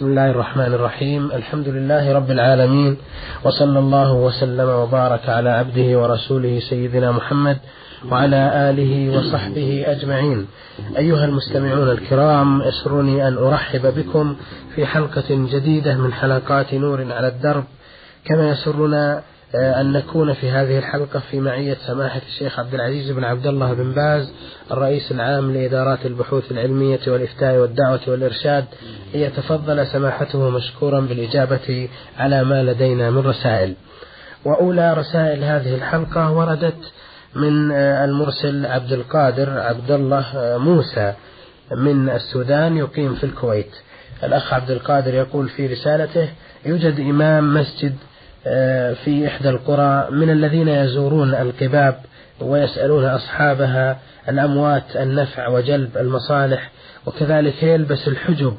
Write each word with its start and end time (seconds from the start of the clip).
بسم 0.00 0.08
الله 0.08 0.30
الرحمن 0.30 0.74
الرحيم. 0.74 1.32
الحمد 1.32 1.68
لله 1.68 2.12
رب 2.12 2.30
العالمين 2.30 2.96
وصلى 3.44 3.78
الله 3.78 4.12
وسلم 4.12 4.68
وبارك 4.68 5.28
على 5.28 5.50
عبده 5.50 5.98
ورسوله 6.00 6.60
سيدنا 6.70 7.12
محمد 7.12 7.58
وعلى 8.10 8.70
آله 8.70 9.18
وصحبه 9.18 9.84
أجمعين. 9.86 10.46
أيها 10.96 11.24
المستمعون 11.24 11.90
الكرام 11.90 12.62
يسرني 12.62 13.28
أن 13.28 13.36
أرحب 13.38 13.94
بكم 13.96 14.36
في 14.74 14.86
حلقة 14.86 15.28
جديدة 15.28 15.94
من 15.94 16.12
حلقات 16.12 16.74
نور 16.74 17.12
على 17.12 17.28
الدرب. 17.28 17.64
كما 18.24 18.48
يسرنا 18.48 19.22
أن 19.54 19.92
نكون 19.92 20.32
في 20.32 20.50
هذه 20.50 20.78
الحلقة 20.78 21.22
في 21.30 21.40
معية 21.40 21.76
سماحة 21.86 22.20
الشيخ 22.28 22.58
عبد 22.58 22.74
العزيز 22.74 23.10
بن 23.10 23.24
عبد 23.24 23.46
الله 23.46 23.72
بن 23.72 23.92
باز 23.92 24.32
الرئيس 24.70 25.12
العام 25.12 25.52
لإدارات 25.52 26.06
البحوث 26.06 26.52
العلمية 26.52 27.00
والإفتاء 27.06 27.56
والدعوة 27.56 28.00
والإرشاد 28.06 28.64
ليتفضل 29.14 29.86
سماحته 29.86 30.50
مشكورا 30.50 31.00
بالإجابة 31.00 31.88
على 32.18 32.44
ما 32.44 32.62
لدينا 32.62 33.10
من 33.10 33.18
رسائل. 33.18 33.74
وأولى 34.44 34.94
رسائل 34.94 35.44
هذه 35.44 35.74
الحلقة 35.74 36.32
وردت 36.32 36.92
من 37.34 37.72
آه، 37.72 38.04
المرسل 38.04 38.66
عبد 38.66 38.92
القادر 38.92 39.60
عبد 39.60 39.90
الله 39.90 40.24
آه، 40.36 40.56
موسى 40.56 41.14
من 41.76 42.10
السودان 42.10 42.76
يقيم 42.76 43.14
في 43.14 43.24
الكويت. 43.24 43.72
الأخ 44.24 44.54
عبد 44.54 44.70
القادر 44.70 45.14
يقول 45.14 45.48
في 45.48 45.66
رسالته 45.66 46.28
يوجد 46.66 47.00
إمام 47.00 47.54
مسجد 47.54 47.92
آه، 47.92 48.09
في 49.04 49.24
إحدى 49.26 49.48
القرى 49.48 50.08
من 50.10 50.30
الذين 50.30 50.68
يزورون 50.68 51.34
القباب 51.34 51.94
ويسألون 52.40 53.04
أصحابها 53.04 53.98
الأموات 54.28 54.96
النفع 54.96 55.48
وجلب 55.48 55.98
المصالح 55.98 56.70
وكذلك 57.06 57.62
يلبس 57.62 58.08
الحجب 58.08 58.54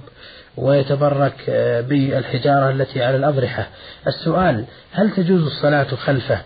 ويتبرك 0.57 1.33
آه، 1.49 1.81
بالحجارة 1.81 2.69
التي 2.69 3.03
على 3.03 3.15
الأضرحة. 3.15 3.67
السؤال 4.07 4.65
هل 4.91 5.11
تجوز 5.11 5.43
الصلاة 5.43 5.83
خلفه؟ 5.83 6.41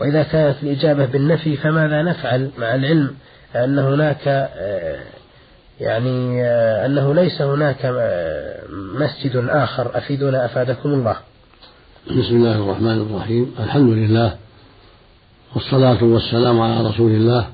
وإذا 0.00 0.22
كانت 0.22 0.56
الإجابة 0.62 1.06
بالنفي 1.06 1.56
فماذا 1.56 2.02
نفعل 2.02 2.50
مع 2.58 2.74
العلم 2.74 3.14
أن 3.56 3.78
هناك 3.78 4.28
آه، 4.28 4.98
يعني 5.80 6.46
أنه 6.86 7.14
ليس 7.14 7.42
هناك 7.42 7.94
مسجد 8.94 9.36
آخر؟ 9.48 9.98
أفيدنا 9.98 10.44
أفادكم 10.44 10.88
الله. 10.88 11.16
بسم 12.10 12.36
الله 12.36 12.56
الرحمن 12.56 13.00
الرحيم. 13.00 13.54
الحمد 13.60 13.90
لله 13.90 14.36
والصلاة 15.54 16.04
والسلام 16.04 16.60
على 16.60 16.88
رسول 16.88 17.10
الله 17.10 17.48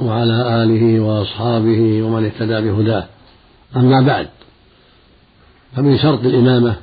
وعلى 0.00 0.62
آله 0.62 1.00
وأصحابه 1.00 2.02
ومن 2.02 2.24
اهتدى 2.24 2.60
بهداه. 2.60 3.04
أما 3.76 4.06
بعد 4.06 4.28
فمن 5.76 5.98
شرط 5.98 6.20
الإمامة 6.20 6.76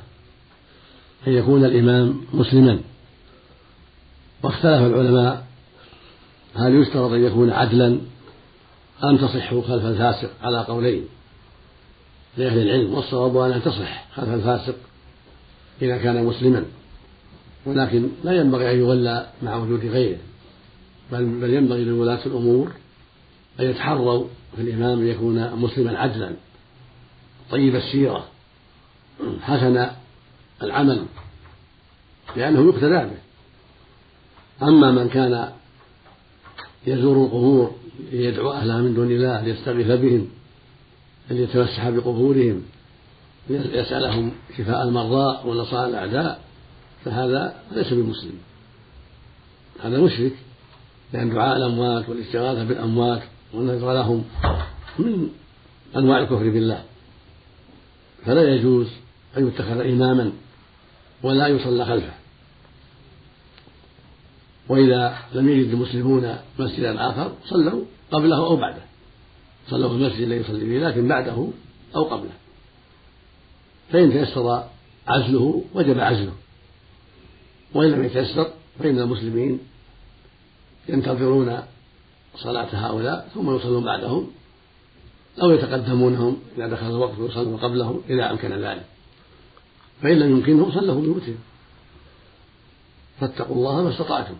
أن 1.26 1.32
يكون 1.32 1.64
الإمام 1.64 2.20
مسلما. 2.32 2.78
واختلف 4.42 4.82
العلماء 4.82 5.46
هل 6.54 6.74
يشترط 6.74 7.10
أن 7.10 7.24
يكون 7.24 7.50
عدلا 7.50 7.98
أم 9.04 9.16
تصح 9.16 9.50
خلف 9.50 9.84
الفاسق 9.84 10.30
على 10.42 10.64
قولين. 10.64 11.04
لأهل 12.36 12.58
العلم 12.58 12.94
والصواب 12.94 13.36
أن 13.36 13.62
تصح 13.62 14.04
خلف 14.16 14.28
الفاسق 14.28 14.74
إذا 15.82 15.98
كان 15.98 16.24
مسلما. 16.24 16.64
ولكن 17.66 18.08
لا 18.24 18.32
ينبغي 18.32 18.70
أن 18.72 18.78
يولى 18.78 19.26
مع 19.42 19.56
وجود 19.56 19.86
غيره 19.86 20.18
بل, 21.12 21.24
بل 21.24 21.54
ينبغي 21.54 21.84
لولاة 21.84 22.26
الأمور 22.26 22.72
أن 23.60 23.70
يتحروا 23.70 24.24
في 24.56 24.62
الإمام 24.62 24.98
أن 24.98 25.06
يكون 25.06 25.56
مسلما 25.56 25.98
عدلا 25.98 26.32
طيب 27.50 27.76
السيرة 27.76 28.26
حسن 29.42 29.86
العمل 30.62 31.04
لأنه 32.36 32.68
يقتدى 32.68 33.10
به. 33.10 33.22
أما 34.62 34.90
من 34.90 35.08
كان 35.08 35.52
يزور 36.86 37.24
القبور 37.24 37.74
ليدعو 38.12 38.52
أهلها 38.52 38.78
من 38.78 38.94
دون 38.94 39.10
الله 39.10 39.40
ليستغيث 39.40 39.86
بهم 39.86 40.28
ليتمسح 41.30 41.88
بقبورهم 41.88 42.62
ليسألهم 43.50 44.32
شفاء 44.58 44.82
المرضى 44.82 45.48
ونصائح 45.48 45.84
الأعداء 45.88 46.40
فهذا 47.04 47.62
ليس 47.72 47.92
بمسلم. 47.92 48.38
هذا 49.82 50.00
مشرك 50.00 50.32
لأن 51.12 51.30
دعاء 51.34 51.56
الأموات 51.56 52.08
والاستغاثة 52.08 52.64
بالأموات 52.64 53.22
والنذر 53.52 53.92
لهم 53.92 54.24
من 54.98 55.28
أنواع 55.96 56.18
الكفر 56.18 56.50
بالله. 56.50 56.82
فلا 58.26 58.54
يجوز 58.54 58.86
أن 59.36 59.48
يتخذ 59.48 59.80
إماما 59.80 60.32
ولا 61.22 61.46
يصلى 61.46 61.84
خلفه. 61.84 62.12
وإذا 64.68 65.18
لم 65.34 65.48
يجد 65.48 65.70
المسلمون 65.70 66.36
مسجدا 66.58 67.10
آخر 67.10 67.32
صلوا 67.48 67.84
قبله 68.12 68.36
أو 68.36 68.56
بعده. 68.56 68.82
صلوا 69.70 69.88
في 69.88 69.94
المسجد 69.94 70.20
الذي 70.20 70.40
يصلي 70.40 70.60
فيه 70.60 70.88
لكن 70.88 71.08
بعده 71.08 71.48
أو 71.94 72.04
قبله. 72.04 72.32
فإن 73.92 74.12
تيسر 74.12 74.64
عزله 75.08 75.64
وجب 75.74 76.00
عزله. 76.00 76.32
وإن 77.74 77.90
لم 77.90 78.04
يتيسر 78.04 78.52
فإن 78.78 78.98
المسلمين 78.98 79.58
ينتظرون 80.88 81.58
صلاة 82.36 82.68
هؤلاء 82.72 83.28
ثم 83.34 83.56
يصلون 83.56 83.84
بعدهم 83.84 84.30
أو 85.42 85.50
يتقدمونهم 85.50 86.36
إذا 86.56 86.66
دخل 86.68 86.86
الوقت 86.86 87.18
ويصلون 87.18 87.56
قبلهم 87.56 88.02
إذا 88.10 88.30
أمكن 88.30 88.52
ذلك. 88.52 88.84
فإن 90.02 90.18
لم 90.18 90.30
يمكنهم 90.30 90.72
صلوا 90.72 91.00
بيوتهم. 91.00 91.38
فاتقوا 93.20 93.56
الله 93.56 93.82
ما 93.82 93.90
استطعتم. 93.90 94.34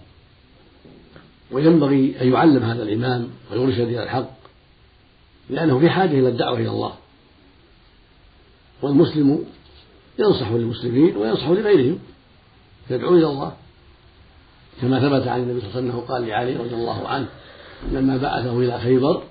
وينبغي 1.50 2.22
أن 2.22 2.32
يعلم 2.32 2.62
هذا 2.62 2.82
الإمام 2.82 3.28
ويرشد 3.52 3.80
إلى 3.80 4.02
الحق 4.02 4.30
لأنه 5.50 5.78
في 5.78 5.90
حاجة 5.90 6.18
إلى 6.18 6.28
الدعوة 6.28 6.58
إلى 6.58 6.68
الله. 6.68 6.94
والمسلم 8.82 9.44
ينصح 10.18 10.50
للمسلمين 10.50 11.16
وينصح 11.16 11.48
لغيرهم. 11.48 11.98
يدعو 12.90 13.14
إلى 13.14 13.26
الله. 13.26 13.52
كما 14.80 15.00
ثبت 15.00 15.28
عن 15.28 15.40
النبي 15.40 15.60
صلى 15.60 15.68
الله 15.68 15.76
عليه 15.76 15.88
وسلم 15.88 15.90
أنه 15.90 16.00
قال 16.08 16.26
لعلي 16.26 16.56
رضي 16.56 16.74
الله 16.74 17.08
عنه 17.08 17.26
لما 17.92 18.16
بعثه 18.16 18.58
إلى 18.58 18.78
خيبر 18.78 19.22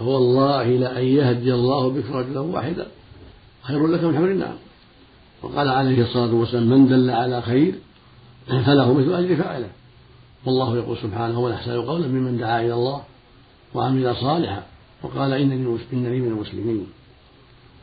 والله 0.00 0.64
لأن 0.64 1.04
يهدي 1.04 1.54
الله 1.54 1.90
بك 1.90 2.10
رجلا 2.10 2.40
واحدا 2.40 2.86
خير 3.62 3.86
لك 3.86 4.04
من 4.04 4.16
حمر 4.16 4.30
النعم 4.30 4.56
وقال 5.42 5.68
عليه 5.68 6.02
الصلاة 6.02 6.34
والسلام 6.34 6.70
من 6.70 6.88
دل 6.88 7.10
على 7.10 7.42
خير 7.42 7.74
فله 8.46 8.92
مثل 8.92 9.14
أجر 9.14 9.36
فاعله. 9.36 9.68
والله 10.46 10.76
يقول 10.76 10.96
سبحانه 10.96 11.40
ومن 11.40 11.52
أحسن 11.52 11.82
قولا 11.82 12.06
ممن 12.06 12.38
دعا 12.38 12.60
إلى 12.60 12.74
الله 12.74 13.02
وعمل 13.74 14.16
صالحا. 14.16 14.62
وقال 15.02 15.32
إنني 15.32 15.78
إنني 15.92 16.20
من 16.20 16.28
المسلمين. 16.28 16.86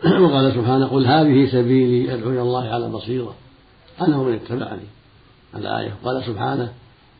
وقال 0.23 0.53
سبحانه 0.53 0.87
قل 0.87 1.05
هذه 1.05 1.51
سبيلي 1.51 2.13
أدعو 2.13 2.29
إلى 2.29 2.41
الله 2.41 2.67
على 2.69 2.89
بصيرة. 2.89 3.35
أنا 4.01 4.17
ومن 4.17 4.33
اتبعني. 4.33 4.81
الآية 5.55 5.95
قال 6.03 6.23
سبحانه 6.25 6.73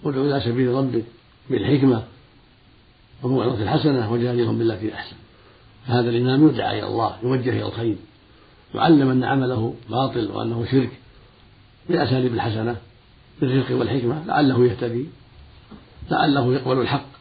ادع 0.06 0.22
إلى 0.22 0.42
سبيل 0.42 0.68
ربك 0.68 1.04
بالحكمة 1.50 2.04
والموعظة 3.24 3.64
الحسنة 3.64 4.12
وجادلهم 4.12 4.59
بالتي 4.59 4.94
أحسن. 4.94 5.16
فهذا 5.88 6.10
الإمام 6.10 6.48
يدعى 6.48 6.80
إلى 6.80 6.88
الله 6.88 7.16
يوجه 7.24 7.50
إلى 7.50 7.66
الخير 7.66 7.96
يعلم 8.76 9.10
أن 9.10 9.24
عمله 9.24 9.76
باطل 9.90 10.31
وأنه 10.31 10.66
شرك 10.72 10.92
بالأساليب 11.90 12.34
الحسنة 12.34 12.76
بالرزق 13.42 13.76
والحكمة 13.76 14.26
لعله 14.26 14.66
يهتدي 14.66 15.06
لعله 16.12 16.54
يقبل 16.54 16.81
الحق. 16.81 17.12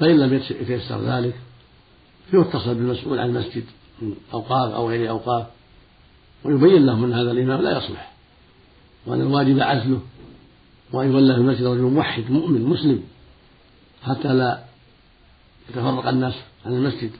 فإن 0.00 0.18
لم 0.18 0.34
يتيسر 0.34 1.00
ذلك 1.00 1.34
فيتصل 2.30 2.74
بالمسؤول 2.74 3.18
عن 3.18 3.28
المسجد 3.28 3.64
من 4.02 4.14
أوقاف 4.34 4.74
أو 4.74 4.88
غير 4.88 5.10
أوقاف 5.10 5.46
ويبين 6.44 6.86
لهم 6.86 7.04
أن 7.04 7.12
هذا 7.12 7.30
الإمام 7.30 7.62
لا 7.62 7.78
يصلح. 7.78 8.11
وأن 9.06 9.20
الواجب 9.20 9.60
عزله 9.60 10.00
وأن 10.92 11.12
يولى 11.12 11.34
في 11.34 11.40
المسجد 11.40 11.66
رجل 11.66 11.80
موحد 11.80 12.30
مؤمن 12.30 12.64
مسلم 12.64 13.02
حتى 14.02 14.28
لا 14.28 14.64
يتفرق 15.70 16.08
الناس 16.08 16.34
عن 16.66 16.72
المسجد 16.72 17.10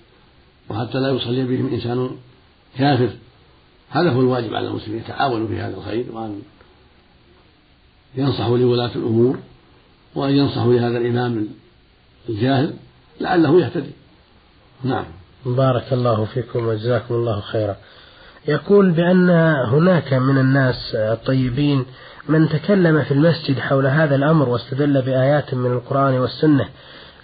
وحتى 0.70 0.98
لا 0.98 1.08
يصلي 1.08 1.44
بهم 1.44 1.74
إنسان 1.74 2.10
كافر. 2.78 3.10
هذا 3.90 4.10
هو 4.10 4.20
الواجب 4.20 4.54
على 4.54 4.68
المسلمين 4.68 5.00
يتعاونوا 5.00 5.48
في 5.48 5.60
هذا 5.60 5.76
الخير 5.76 6.04
وأن 6.12 6.42
ينصحوا 8.14 8.58
لولاة 8.58 8.90
الأمور 8.96 9.38
وأن 10.14 10.32
ينصحوا 10.32 10.72
لهذا 10.72 10.98
الإمام 10.98 11.48
الجاهل 12.28 12.74
لعله 13.20 13.60
يهتدي. 13.60 13.90
نعم. 14.84 15.04
بارك 15.46 15.92
الله 15.92 16.24
فيكم 16.24 16.66
وجزاكم 16.66 17.14
الله 17.14 17.40
خيرا. 17.40 17.76
يقول 18.48 18.90
بأن 18.90 19.30
هناك 19.68 20.12
من 20.12 20.38
الناس 20.38 20.94
الطيبين 20.94 21.84
من 22.28 22.48
تكلم 22.48 23.02
في 23.02 23.14
المسجد 23.14 23.58
حول 23.58 23.86
هذا 23.86 24.14
الأمر 24.14 24.48
واستدل 24.48 25.02
بآيات 25.02 25.54
من 25.54 25.72
القرآن 25.72 26.14
والسنة 26.14 26.68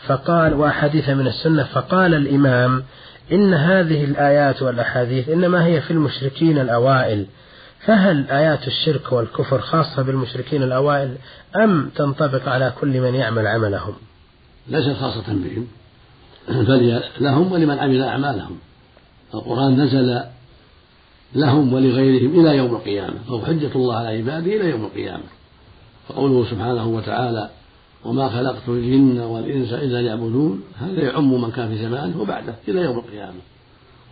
فقال 0.06 0.54
وأحاديث 0.54 1.08
من 1.08 1.26
السنة 1.26 1.64
فقال 1.64 2.14
الإمام 2.14 2.84
إن 3.32 3.54
هذه 3.54 4.04
الآيات 4.04 4.62
والأحاديث 4.62 5.28
إنما 5.28 5.66
هي 5.66 5.80
في 5.80 5.90
المشركين 5.90 6.58
الأوائل 6.58 7.26
فهل 7.80 8.30
آيات 8.30 8.66
الشرك 8.66 9.12
والكفر 9.12 9.60
خاصة 9.60 10.02
بالمشركين 10.02 10.62
الأوائل 10.62 11.16
أم 11.56 11.88
تنطبق 11.88 12.48
على 12.48 12.72
كل 12.80 13.00
من 13.00 13.14
يعمل 13.14 13.46
عملهم؟ 13.46 13.94
ليست 14.68 15.00
خاصة 15.00 15.26
بهم 15.28 15.66
بل 16.48 17.02
لهم 17.20 17.52
ولمن 17.52 17.78
عمل 17.78 18.02
أعمالهم. 18.02 18.58
القرآن 19.34 19.80
نزل 19.80 20.20
لهم 21.34 21.72
ولغيرهم 21.72 22.40
إلى 22.40 22.56
يوم 22.56 22.74
القيامة 22.74 23.14
فهو 23.28 23.40
حجة 23.40 23.70
الله 23.74 23.96
على 23.96 24.08
عباده 24.08 24.56
إلى 24.56 24.70
يوم 24.70 24.84
القيامة. 24.84 25.24
فقوله 26.08 26.50
سبحانه 26.50 26.88
وتعالى 26.88 27.50
وما 28.04 28.28
خلقت 28.28 28.68
الجن 28.68 29.18
والإنس 29.18 29.72
إلا 29.72 30.02
ليعبدون 30.02 30.62
هذا 30.78 31.02
يعم 31.02 31.42
من 31.42 31.50
كان 31.50 31.68
في 31.68 31.78
زمانه 31.78 32.20
وبعده 32.20 32.54
إلى 32.68 32.80
يوم 32.80 32.98
القيامة. 32.98 33.40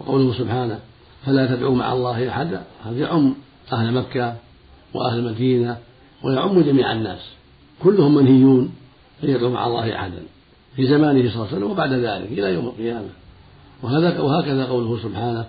وقوله 0.01 0.33
سبحانه 0.39 0.79
فلا 1.27 1.57
تدعوا 1.57 1.75
مع 1.75 1.93
الله 1.93 2.29
أحدا 2.29 2.63
هذا 2.85 2.99
يعم 2.99 3.35
أهل 3.73 3.95
مكة 3.95 4.37
وأهل 4.95 5.19
المدينة 5.19 5.77
ويعم 6.25 6.61
جميع 6.61 6.93
الناس. 6.93 7.21
كلهم 7.83 8.15
منهيون 8.15 8.73
أن 9.25 9.31
يدعوا 9.31 9.51
مع 9.51 9.67
الله 9.67 9.97
أحدا 9.97 10.23
في 10.77 10.87
زمانه 10.87 11.31
صلى 11.31 11.35
الله 11.35 11.47
عليه 11.47 11.57
وسلم 11.57 11.71
وبعد 11.71 11.93
ذلك 11.93 12.33
إلى 12.33 12.55
يوم 12.55 12.67
القيامة. 12.67 13.09
وهذا 13.83 14.21
وهكذا 14.21 14.65
قوله 14.65 15.03
سبحانه 15.03 15.47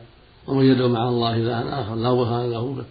ومن 0.47 0.65
يدعو 0.65 0.87
مع 0.87 1.09
الله 1.09 1.35
إلها 1.35 1.81
آخر 1.81 1.95
لا 1.95 2.13
برهان 2.13 2.51
له 2.51 2.73
به 2.73 2.85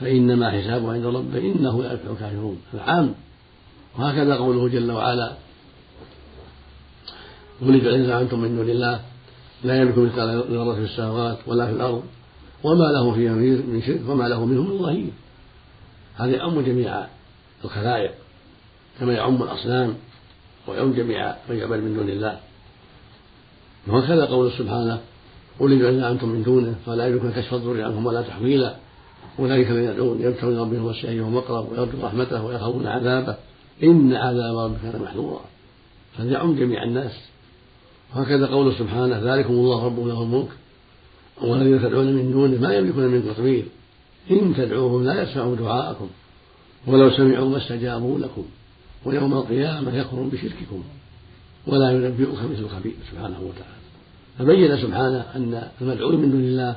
فإنما 0.00 0.50
حسابه 0.50 0.92
عند 0.92 1.06
ربه 1.06 1.38
إنه 1.38 1.82
لا 1.82 1.92
يفلح 1.92 2.10
الكافرون 2.10 2.58
هذا 2.72 2.82
عام 2.82 3.14
وهكذا 3.98 4.36
قوله 4.36 4.68
جل 4.68 4.92
وعلا 4.92 5.32
ولد 7.62 7.86
إن 7.86 8.06
زعمتم 8.06 8.40
من 8.40 8.56
دون 8.56 8.70
الله 8.70 9.00
لا 9.64 9.80
يملك 9.80 9.98
مثقال 9.98 10.44
ذرة 10.50 10.74
في 10.74 10.80
السماوات 10.80 11.38
ولا 11.46 11.66
في 11.66 11.72
الأرض 11.72 12.02
وما 12.64 12.84
له 12.84 13.14
فيها 13.14 13.32
من 13.32 13.82
شرك 13.86 14.00
وما 14.08 14.28
له 14.28 14.44
منهم 14.44 14.70
من 14.70 14.78
ظهير. 14.78 15.10
هذا 16.16 16.30
يعم 16.30 16.60
جميع 16.60 17.06
الخلائق 17.64 18.12
كما 19.00 19.12
يعم 19.12 19.42
الأصنام 19.42 19.94
ويعم 20.68 20.92
جميع 20.92 21.34
من 21.50 21.56
يعبد 21.56 21.78
من 21.78 21.94
دون 21.94 22.08
الله. 22.08 22.40
وهكذا 23.86 24.24
قول 24.24 24.52
سبحانه 24.52 25.00
قل 25.60 25.86
إن 25.86 26.04
أنتم 26.04 26.28
من 26.28 26.42
دونه 26.42 26.74
فلا 26.86 27.06
يملكون 27.06 27.32
كشف 27.32 27.54
الضر 27.54 27.82
عنهم 27.82 28.06
ولا 28.06 28.22
تحويلا. 28.22 28.76
أولئك 29.38 29.70
الذين 29.70 29.90
يدعون 29.90 30.22
يبتغون 30.22 30.58
ربهم 30.58 30.84
وسع 30.84 31.08
أيهم 31.08 31.36
أقرب 31.36 31.72
ويرجو 31.72 31.98
رحمته 32.02 32.44
ويخافون 32.44 32.86
عذابه. 32.86 33.36
إن 33.82 34.12
عذاب 34.12 34.56
ربك 34.58 34.80
كان 34.82 35.02
محذورا 35.02 35.40
فليعم 36.18 36.54
جميع 36.54 36.82
الناس. 36.82 37.12
وهكذا 38.14 38.46
قول 38.46 38.74
سبحانه 38.74 39.34
ذلكم 39.34 39.52
الله 39.52 39.84
ربكم 39.84 40.08
له 40.08 40.22
الملك. 40.22 40.48
والذين 41.42 41.82
تدعون 41.82 42.12
من 42.12 42.32
دونه 42.32 42.60
ما 42.60 42.74
يملكون 42.74 43.04
من 43.04 43.30
قطمير 43.30 43.64
إن 44.30 44.54
تدعوهم 44.56 45.04
لا 45.04 45.22
يسمعوا 45.22 45.56
دعاءكم. 45.56 46.08
ولو 46.86 47.10
سمعوا 47.10 47.48
ما 47.48 47.58
استجابوا 47.58 48.18
لكم. 48.18 48.44
ويوم 49.04 49.34
القيامة 49.34 49.96
يكفرون 49.96 50.28
بشرككم. 50.28 50.82
ولا 51.66 51.90
ينبئك 51.90 52.28
مثل 52.28 52.68
خبير 52.68 52.94
سبحانه 53.10 53.40
وتعالى. 53.40 53.81
فبين 54.38 54.76
سبحانه 54.76 55.26
أن 55.36 55.68
المدعوين 55.80 56.20
من 56.20 56.30
دون 56.30 56.40
الله 56.40 56.76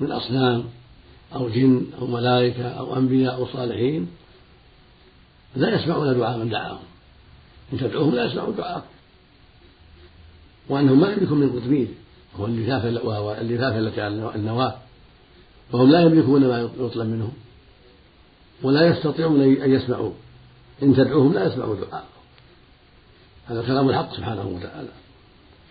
من 0.00 0.12
أصنام 0.12 0.64
أو 1.34 1.48
جن 1.48 1.86
أو 2.00 2.06
ملائكة 2.06 2.68
أو 2.68 2.96
أنبياء 2.96 3.34
أو 3.34 3.46
صالحين 3.46 4.08
لا 5.56 5.74
يسمعون 5.74 6.18
دعاء 6.18 6.38
من 6.38 6.48
دعاهم. 6.48 6.78
إن 7.72 7.78
تدعوهم 7.78 8.14
لا 8.14 8.24
يسمعون 8.24 8.56
دعاءكم 8.56 8.86
وأنهم 10.68 11.00
ما 11.00 11.12
يملكون 11.12 11.38
من 11.38 11.60
قطمير 11.60 11.88
وهو 12.34 12.46
اللفاف 12.46 13.04
وهو 13.04 13.32
اللفاف 13.40 13.76
التي 13.76 14.00
على 14.00 14.32
النواة. 14.34 14.74
فهم 15.72 15.90
لا 15.90 16.00
يملكون 16.00 16.46
ما 16.48 16.60
يطلب 16.60 17.06
منهم. 17.06 17.32
ولا 18.62 18.86
يستطيعون 18.86 19.40
أن 19.40 19.72
يسمعوا. 19.72 20.12
إن 20.82 20.94
تدعوهم 20.94 21.32
لا 21.32 21.46
يسمعوا 21.46 21.76
دعاءكم 21.76 22.18
هذا 23.46 23.62
كلام 23.62 23.88
الحق 23.88 24.14
سبحانه 24.14 24.46
وتعالى. 24.46 24.88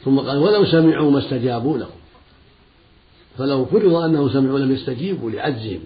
ثم 0.06 0.20
قال 0.20 0.38
ولو 0.38 0.66
سمعوا 0.66 1.12
ما 1.12 1.20
استجابوا 1.20 1.78
لكم. 1.78 2.00
فلو 3.38 3.66
فرض 3.66 3.94
أنهم 3.94 4.30
سمعوا 4.30 4.60
لم 4.60 4.72
يستجيبوا 4.72 5.32
لعجزهم. 5.32 5.84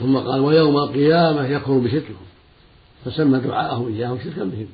ثم 0.00 0.16
قال 0.16 0.40
ويوم 0.40 0.76
القيامة 0.76 1.46
يكفر 1.46 1.78
بشركهم. 1.78 2.26
فسمى 3.04 3.38
دعاءهم 3.38 3.94
إياهم 3.94 4.18
شركا 4.24 4.44
بهم. 4.44 4.68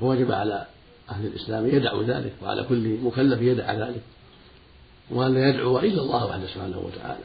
ووجب 0.00 0.32
على 0.32 0.66
أهل 1.10 1.26
الإسلام 1.26 1.66
يدعوا 1.66 2.02
ذلك 2.02 2.32
وعلى 2.42 2.62
كل 2.62 2.98
مكلف 3.02 3.42
يدعى 3.42 3.76
ذلك. 3.76 4.02
وأن 5.10 5.34
لا 5.34 5.48
يدعو 5.48 5.78
إلا 5.78 6.02
الله 6.02 6.26
وحده 6.26 6.46
سبحانه 6.46 6.78
وتعالى. 6.78 7.24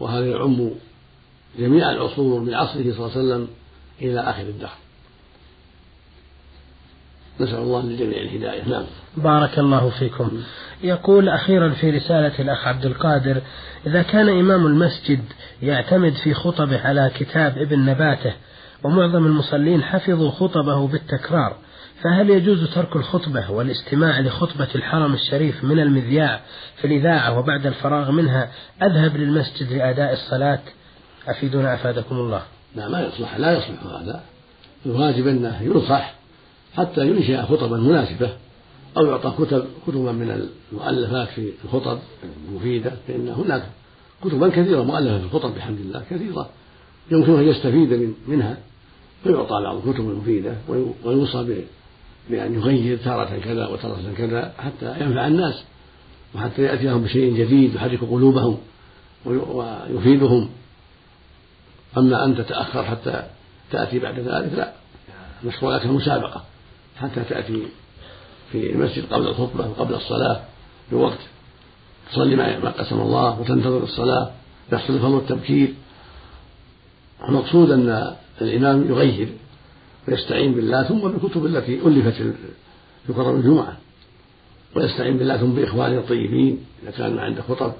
وهذا 0.00 0.26
يعم 0.26 0.70
جميع 1.58 1.90
العصور 1.90 2.40
من 2.40 2.54
عصره 2.54 2.82
صلى 2.82 2.90
الله 2.90 3.10
عليه 3.10 3.20
وسلم 3.20 3.48
إلى 4.00 4.20
آخر 4.20 4.42
الدهر. 4.42 4.76
نسأل 7.40 7.58
الله 7.58 7.82
للجميع 7.82 8.20
الهداية. 8.22 8.68
نعم. 8.68 8.84
بارك 9.16 9.58
الله 9.58 9.90
فيكم. 9.90 10.42
يقول 10.82 11.28
أخيرا 11.28 11.68
في 11.68 11.90
رسالة 11.90 12.38
الأخ 12.38 12.66
عبد 12.66 12.86
القادر 12.86 13.42
إذا 13.86 14.02
كان 14.02 14.28
إمام 14.28 14.66
المسجد 14.66 15.24
يعتمد 15.62 16.12
في 16.12 16.34
خطبه 16.34 16.80
على 16.80 17.10
كتاب 17.14 17.58
ابن 17.58 17.84
نباته 17.84 18.32
ومعظم 18.84 19.26
المصلين 19.26 19.82
حفظوا 19.82 20.30
خطبه 20.30 20.88
بالتكرار 20.88 21.56
فهل 22.02 22.30
يجوز 22.30 22.74
ترك 22.74 22.96
الخطبة 22.96 23.50
والاستماع 23.50 24.20
لخطبة 24.20 24.68
الحرم 24.74 25.14
الشريف 25.14 25.64
من 25.64 25.80
المذياع 25.80 26.40
في 26.76 26.86
الإذاعة 26.86 27.38
وبعد 27.38 27.66
الفراغ 27.66 28.10
منها 28.10 28.50
أذهب 28.82 29.16
للمسجد 29.16 29.72
لأداء 29.72 30.12
الصلاة؟ 30.12 30.60
أفيدنا 31.28 31.74
أفادكم 31.74 32.16
الله. 32.16 32.42
لا 32.76 32.88
ما 32.88 33.00
يصلح 33.00 33.36
لا 33.36 33.52
يصلح 33.52 33.82
هذا. 33.82 34.22
الواجب 34.86 35.26
أنه 35.26 35.62
ينصح 35.62 36.14
حتى 36.76 37.08
ينشئ 37.08 37.42
خطبا 37.42 37.76
مناسبة 37.76 38.30
أو 38.96 39.06
يعطى 39.06 39.34
كتب 39.38 39.64
كتبا 39.86 40.12
من 40.12 40.48
المؤلفات 40.72 41.28
في 41.28 41.52
الخطب 41.64 41.98
المفيدة 42.48 42.92
فإن 43.08 43.28
هناك 43.28 43.62
كتبا 44.24 44.48
كثيرة 44.48 44.82
مؤلفة 44.82 45.18
في 45.18 45.24
الخطب 45.24 45.54
بحمد 45.54 45.78
الله 45.80 46.02
كثيرة 46.10 46.48
يمكن 47.10 47.38
أن 47.38 47.48
يستفيد 47.48 47.92
من 47.92 48.14
منها 48.26 48.56
فيعطى 49.24 49.62
بعض 49.62 49.76
الكتب 49.76 50.10
المفيدة 50.10 50.54
ويوصى 51.04 51.64
بأن 52.30 52.54
يغير 52.54 52.98
تارة 52.98 53.38
كذا 53.44 53.66
وتارة 53.66 54.12
كذا 54.16 54.52
حتى 54.58 55.00
ينفع 55.00 55.26
الناس 55.26 55.62
وحتى 56.34 56.62
يأتي 56.62 56.84
لهم 56.84 57.02
بشيء 57.02 57.36
جديد 57.36 57.74
يحرك 57.74 58.00
قلوبهم 58.00 58.58
ويفيدهم. 59.24 60.48
أما 61.96 62.24
أن 62.24 62.36
تتأخر 62.36 62.84
حتى 62.84 63.22
تأتي 63.70 63.98
بعد 63.98 64.18
ذلك 64.18 64.52
لا 64.56 64.72
مشروع 65.44 65.76
لك 65.76 65.84
المسابقة 65.84 66.44
حتى 66.96 67.24
تأتي 67.28 67.62
في 68.52 68.72
المسجد 68.72 69.04
قبل 69.12 69.26
الخطبة 69.26 69.68
وقبل 69.68 69.94
الصلاة 69.94 70.42
بوقت. 70.92 71.18
تصلي 72.12 72.36
ما 72.36 72.70
قسم 72.70 73.00
الله 73.00 73.40
وتنتظر 73.40 73.82
الصلاة 73.82 74.30
يحصل 74.72 74.98
فضل 74.98 75.16
التبكير. 75.16 75.74
المقصود 77.28 77.70
أن 77.70 78.16
الإمام 78.40 78.88
يغير 78.88 79.28
ويستعين 80.08 80.54
بالله 80.54 80.82
ثم 80.82 80.98
بالكتب 80.98 81.46
التي 81.46 81.74
ألفت 81.86 82.22
في 83.06 83.12
خطب 83.12 83.34
الجمعة. 83.34 83.76
ويستعين 84.76 85.18
بالله 85.18 85.36
ثم 85.36 85.52
بإخوانه 85.52 85.98
الطيبين 85.98 86.64
إذا 86.82 86.90
كان 86.90 87.18
عنده 87.18 87.42
خطب 87.42 87.72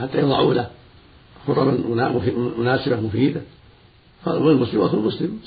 حتى 0.00 0.18
يضعوا 0.18 0.54
له 0.54 0.70
خطبا 1.46 1.70
مناسبة 2.58 3.00
مفيدة. 3.00 3.40
والمسلم 4.26 4.80
وأخو 4.80 4.96
المسلم 4.96 5.38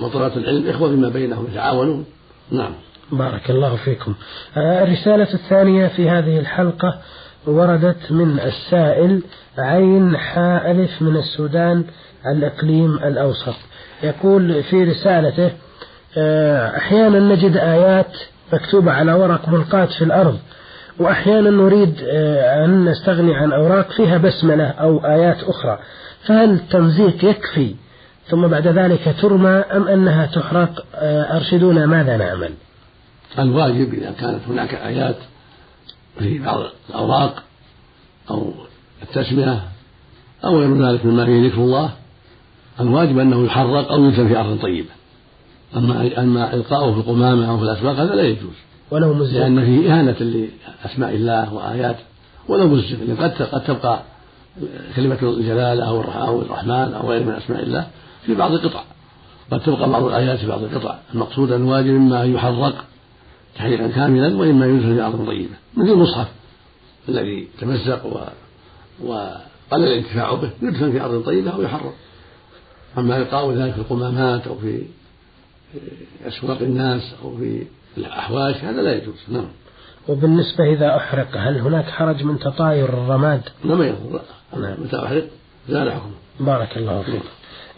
وطلبة 0.00 0.36
العلم 0.36 0.68
إخوة 0.68 0.88
فيما 0.88 1.08
بينهم 1.08 1.46
يتعاونون 1.52 2.04
نعم. 2.50 2.72
بارك 3.12 3.50
الله 3.50 3.76
فيكم. 3.76 4.14
آه، 4.56 4.84
الرسالة 4.84 5.34
الثانية 5.34 5.86
في 5.86 6.10
هذه 6.10 6.38
الحلقة 6.38 6.98
وردت 7.46 8.12
من 8.12 8.40
السائل 8.40 9.22
عين 9.58 10.16
حاء 10.16 10.70
ألف 10.70 11.02
من 11.02 11.16
السودان 11.16 11.84
الإقليم 12.26 12.94
الأوسط. 12.94 13.54
يقول 14.02 14.62
في 14.62 14.84
رسالته 14.84 15.50
آه، 16.16 16.76
أحيانا 16.76 17.20
نجد 17.20 17.56
آيات 17.56 18.16
مكتوبة 18.52 18.92
على 18.92 19.12
ورق 19.12 19.48
ملقاة 19.48 19.88
في 19.98 20.04
الأرض 20.04 20.38
وأحيانا 20.98 21.50
نريد 21.50 21.94
آه، 22.08 22.64
أن 22.64 22.84
نستغني 22.84 23.34
عن 23.34 23.52
أوراق 23.52 23.90
فيها 23.90 24.18
بسملة 24.18 24.66
أو 24.68 24.98
آيات 24.98 25.42
أخرى. 25.42 25.78
فهل 26.26 26.50
التمزيق 26.50 27.24
يكفي 27.24 27.74
ثم 28.30 28.46
بعد 28.46 28.68
ذلك 28.68 29.16
ترمى 29.22 29.50
أم 29.50 29.88
أنها 29.88 30.26
تحرق؟ 30.26 30.84
آه، 30.94 31.36
أرشدونا 31.36 31.86
ماذا 31.86 32.16
نعمل 32.16 32.50
الواجب 33.38 33.94
إذا 33.94 34.10
كانت 34.10 34.40
هناك 34.48 34.74
آيات 34.74 35.16
في 36.18 36.38
بعض 36.38 36.60
الأوراق 36.90 37.42
أو 38.30 38.52
التسمية 39.02 39.62
أو 40.44 40.58
غير 40.58 40.88
ذلك 40.88 41.06
مما 41.06 41.24
فيه 41.24 41.46
ذكر 41.46 41.58
الله 41.58 41.90
الواجب 42.80 43.18
أنه 43.18 43.44
يحرق 43.44 43.92
أو 43.92 44.04
يدفن 44.04 44.28
في 44.28 44.36
أرض 44.36 44.58
طيبة. 44.62 44.88
أما 45.76 46.10
أما 46.18 46.54
إلقاؤه 46.54 46.92
في 46.92 46.98
القمامة 46.98 47.50
أو 47.50 47.58
في 47.58 47.64
الأسواق 47.64 47.96
هذا 47.96 48.14
لا 48.14 48.22
يجوز. 48.22 48.54
ولو 48.90 49.14
مزق 49.14 49.38
لأن 49.38 49.64
فيه 49.64 49.92
إهانة 49.92 50.16
لأسماء 50.84 51.14
الله 51.14 51.54
وآياته 51.54 52.02
ولو 52.48 52.68
مزق 52.68 52.96
قد 53.20 53.42
قد 53.42 53.64
تبقى 53.64 54.00
كلمة 54.96 55.18
الجلالة 55.22 55.84
أو 55.84 56.00
الرحمن 56.42 56.94
أو 56.94 57.10
غير 57.10 57.24
من 57.24 57.32
أسماء 57.32 57.62
الله. 57.62 57.86
في 58.26 58.34
بعض 58.34 58.52
القطع. 58.52 58.82
قد 59.50 59.60
تبقى 59.60 59.90
بعض 59.90 60.04
الآيات 60.04 60.38
في 60.38 60.46
بعض 60.46 60.62
القطع. 60.62 60.98
المقصود 61.14 61.52
أن 61.52 61.62
الواجب 61.62 61.94
إما 61.94 62.24
أن 62.24 62.34
يحرق 62.34 62.84
تحريقا 63.56 63.88
كاملا 63.88 64.36
وإما 64.36 64.66
يدخل 64.66 64.94
في 64.94 65.02
أرض 65.02 65.26
طيبة. 65.26 65.54
مثل 65.76 65.88
المصحف 65.88 66.28
الذي 67.08 67.48
تمزق 67.60 68.06
و... 68.06 68.18
وقل 69.06 69.84
الانتفاع 69.84 70.34
به 70.34 70.50
يدفن 70.62 70.92
في 70.92 71.00
أرض 71.00 71.24
طيبة 71.24 71.50
أو 71.50 71.62
يحرق 71.62 71.94
أما 72.98 73.16
إلقاء 73.16 73.52
ذلك 73.52 73.72
في 73.72 73.78
القمامات 73.78 74.46
أو 74.46 74.58
في 74.58 74.82
أسواق 76.26 76.58
الناس 76.62 77.14
أو 77.24 77.36
في 77.36 77.66
الأحواش 77.96 78.56
هذا 78.56 78.82
لا 78.82 78.96
يجوز. 78.96 79.14
نعم. 79.28 79.48
وبالنسبة 80.08 80.64
إذا 80.64 80.96
أحرق 80.96 81.36
هل 81.36 81.58
هناك 81.58 81.84
حرج 81.84 82.22
من 82.24 82.38
تطاير 82.38 82.88
الرماد؟ 82.88 83.42
لا 83.64 83.74
ما 83.74 83.86
يضر 83.86 84.20
نعم. 84.56 84.82
متى 84.82 85.04
أحرق؟ 85.04 85.28
زال 85.68 85.92
حكمه. 85.92 86.12
بارك 86.40 86.76
الله 86.76 87.02
فيك. 87.02 87.22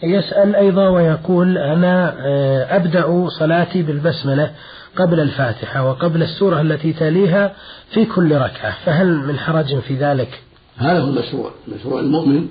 يسأل 0.03 0.55
أيضا 0.55 0.87
ويقول 0.87 1.57
أنا 1.57 2.15
آه، 2.19 2.75
أبدأ 2.75 3.29
صلاتي 3.39 3.81
بالبسملة 3.81 4.51
قبل 4.95 5.19
الفاتحة 5.19 5.89
وقبل 5.89 6.23
السورة 6.23 6.61
التي 6.61 6.93
تليها 6.93 7.53
في 7.89 8.05
كل 8.05 8.35
ركعة 8.35 8.75
فهل 8.85 9.07
من 9.07 9.39
حرج 9.39 9.79
في 9.79 9.95
ذلك؟ 9.95 10.41
هذا 10.77 10.99
هو 10.99 11.09
المشروع. 11.09 11.51
مشروع 11.67 11.99
المؤمن 11.99 12.47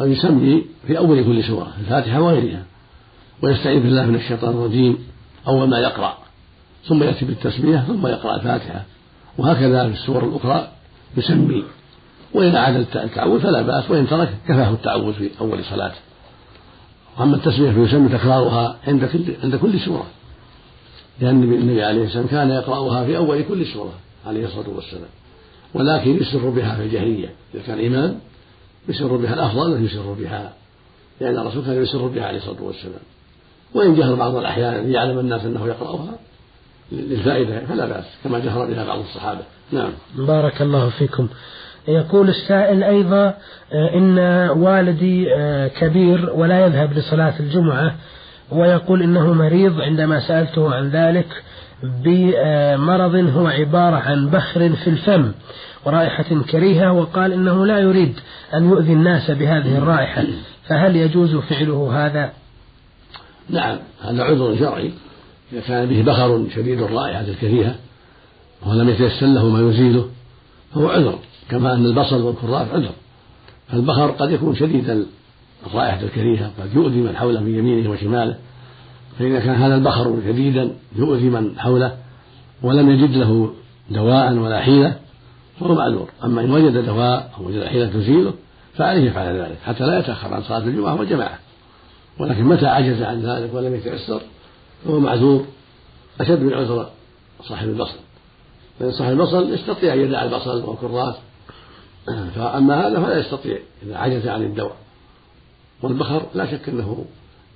أن 0.00 0.12
يسمي 0.12 0.66
في 0.86 0.98
أول 0.98 1.24
كل 1.24 1.44
سورة 1.44 1.68
الفاتحة 1.80 2.20
وغيرها 2.20 2.62
ويستعيذ 3.42 3.82
بالله 3.82 4.06
من 4.06 4.14
الشيطان 4.14 4.50
الرجيم 4.50 4.98
أول 5.48 5.68
ما 5.68 5.78
يقرأ 5.78 6.18
ثم 6.88 7.02
يأتي 7.02 7.24
بالتسمية 7.24 7.78
ثم 7.78 8.06
يقرأ 8.06 8.36
الفاتحة 8.36 8.84
وهكذا 9.38 9.88
في 9.88 9.94
السور 9.94 10.24
الأخرى 10.24 10.68
يسمي. 11.16 11.64
وإن 12.34 12.56
أعاد 12.56 12.86
التعوذ 12.96 13.40
فلا 13.40 13.62
بأس 13.62 13.90
وإن 13.90 14.08
ترك 14.08 14.28
كفاه 14.48 14.70
التعوذ 14.70 15.12
في 15.12 15.30
أول 15.40 15.64
صلاته. 15.64 16.07
وأما 17.18 17.36
التسمية 17.36 17.70
فيسمى 17.70 18.08
تكرارها 18.08 18.76
عند 18.86 19.04
كل 19.04 19.34
عند 19.42 19.56
كل 19.56 19.80
سورة. 19.80 20.06
لأن 21.20 21.42
النبي 21.42 21.82
عليه 21.82 22.04
السلام 22.04 22.26
كان 22.26 22.50
يقرأها 22.50 23.04
في 23.04 23.16
أول 23.16 23.42
كل 23.42 23.66
سورة 23.66 23.92
عليه 24.26 24.44
الصلاة 24.44 24.68
والسلام. 24.68 25.08
ولكن 25.74 26.16
يسر 26.16 26.48
بها 26.48 26.76
في 26.76 26.82
الجاهلية. 26.82 27.34
إذا 27.54 27.62
كان 27.66 27.86
إمام 27.86 28.18
يسر 28.88 29.16
بها 29.16 29.34
الأفضل 29.34 29.76
أن 29.76 29.84
يسر 29.84 30.12
بها. 30.12 30.52
لأن 31.20 31.38
الرسول 31.38 31.64
كان 31.64 31.82
يسر 31.82 32.06
بها 32.06 32.24
عليه 32.26 32.38
الصلاة 32.38 32.62
والسلام. 32.62 33.00
وإن 33.74 33.94
جهر 33.94 34.14
بعض 34.14 34.36
الأحيان 34.36 34.86
ليعلم 34.86 35.18
الناس 35.18 35.44
أنه 35.44 35.66
يقرأها 35.66 36.18
للفائدة 36.92 37.66
فلا 37.66 37.86
بأس 37.86 38.04
كما 38.24 38.38
جهر 38.38 38.66
بها 38.66 38.84
بعض 38.84 38.98
الصحابة. 38.98 39.42
نعم. 39.72 39.90
بارك 40.16 40.62
الله 40.62 40.90
فيكم. 40.90 41.28
يقول 41.88 42.28
السائل 42.28 42.82
أيضا 42.82 43.34
آه، 43.72 43.94
إن 43.94 44.18
والدي 44.58 45.34
آه، 45.34 45.68
كبير 45.68 46.30
ولا 46.34 46.66
يذهب 46.66 46.92
لصلاة 46.92 47.34
الجمعة 47.40 47.94
ويقول 48.50 49.02
إنه 49.02 49.32
مريض 49.32 49.80
عندما 49.80 50.20
سألته 50.20 50.74
عن 50.74 50.90
ذلك 50.90 51.42
بمرض 51.82 53.14
هو 53.14 53.46
عبارة 53.46 53.96
عن 53.96 54.30
بخر 54.30 54.68
في 54.68 54.90
الفم 54.90 55.32
ورائحة 55.84 56.42
كريهة 56.50 56.92
وقال 56.92 57.32
إنه 57.32 57.66
لا 57.66 57.78
يريد 57.78 58.20
أن 58.54 58.68
يؤذي 58.68 58.92
الناس 58.92 59.30
بهذه 59.30 59.78
الرائحة. 59.78 60.24
فهل 60.68 60.96
يجوز 60.96 61.36
فعله 61.36 62.06
هذا؟ 62.06 62.32
نعم 63.50 63.78
هذا 64.02 64.22
عذر 64.22 64.56
شرعي. 64.58 64.92
إذا 65.52 65.60
كان 65.60 65.86
به 65.86 66.02
بخر 66.02 66.44
شديد 66.54 66.82
الرائحة 66.82 67.20
الكريهة 67.20 67.74
ولم 68.66 68.88
يتيسر 68.88 69.26
له 69.26 69.48
ما 69.48 69.70
يزيله 69.70 70.08
فهو 70.74 70.88
عذر. 70.88 71.18
كما 71.50 71.74
أن 71.74 71.86
البصل 71.86 72.22
والكراث 72.22 72.74
عذر. 72.74 72.90
فالبخر 73.68 74.10
قد 74.10 74.30
يكون 74.30 74.54
شديد 74.56 75.06
الرائحة 75.66 76.00
الكريهة 76.02 76.50
قد 76.60 76.74
يؤذي 76.74 77.00
من 77.00 77.16
حوله 77.16 77.40
من 77.40 77.54
يمينه 77.54 77.90
وشماله. 77.90 78.36
فإذا 79.18 79.40
كان 79.40 79.54
هذا 79.54 79.74
البخر 79.74 80.16
شديدا 80.26 80.70
يؤذي 80.96 81.30
من 81.30 81.58
حوله 81.58 81.96
ولم 82.62 82.90
يجد 82.90 83.16
له 83.16 83.54
دواء 83.90 84.32
ولا 84.32 84.60
حيلة 84.60 84.96
فهو 85.60 85.74
معذور. 85.74 86.08
أما 86.24 86.40
إن 86.40 86.50
وجد 86.50 86.84
دواء 86.86 87.30
أو 87.38 87.46
وجد 87.46 87.64
حيلة 87.64 87.86
تزيله 87.86 88.32
فعليه 88.74 89.10
يفعل 89.10 89.40
ذلك. 89.40 89.58
حتى 89.64 89.86
لا 89.86 89.98
يتأخر 89.98 90.34
عن 90.34 90.42
صلاة 90.42 90.58
الجمعة 90.58 90.94
والجماعة 90.94 91.38
ولكن 92.18 92.44
متى 92.44 92.66
عجز 92.66 93.02
عن 93.02 93.22
ذلك 93.22 93.54
ولم 93.54 93.74
يتيسر 93.74 94.20
فهو 94.84 95.00
معذور. 95.00 95.44
أشد 96.20 96.42
من 96.42 96.54
عذر 96.54 96.88
صاحب 97.42 97.68
البصل 97.68 97.98
لأن 98.80 98.92
صاحب 98.92 99.12
البصل 99.12 99.52
يستطيع 99.52 99.94
أن 99.94 100.00
يدع 100.00 100.22
البصل 100.22 100.64
والكراث 100.64 101.16
فأما 102.34 102.86
هذا 102.86 103.00
فلا 103.00 103.18
يستطيع 103.18 103.58
إذا 103.82 103.96
عجز 103.96 104.28
عن 104.28 104.42
الدواء. 104.42 104.76
والبخر 105.82 106.26
لا 106.34 106.50
شك 106.50 106.68
أنه 106.68 107.04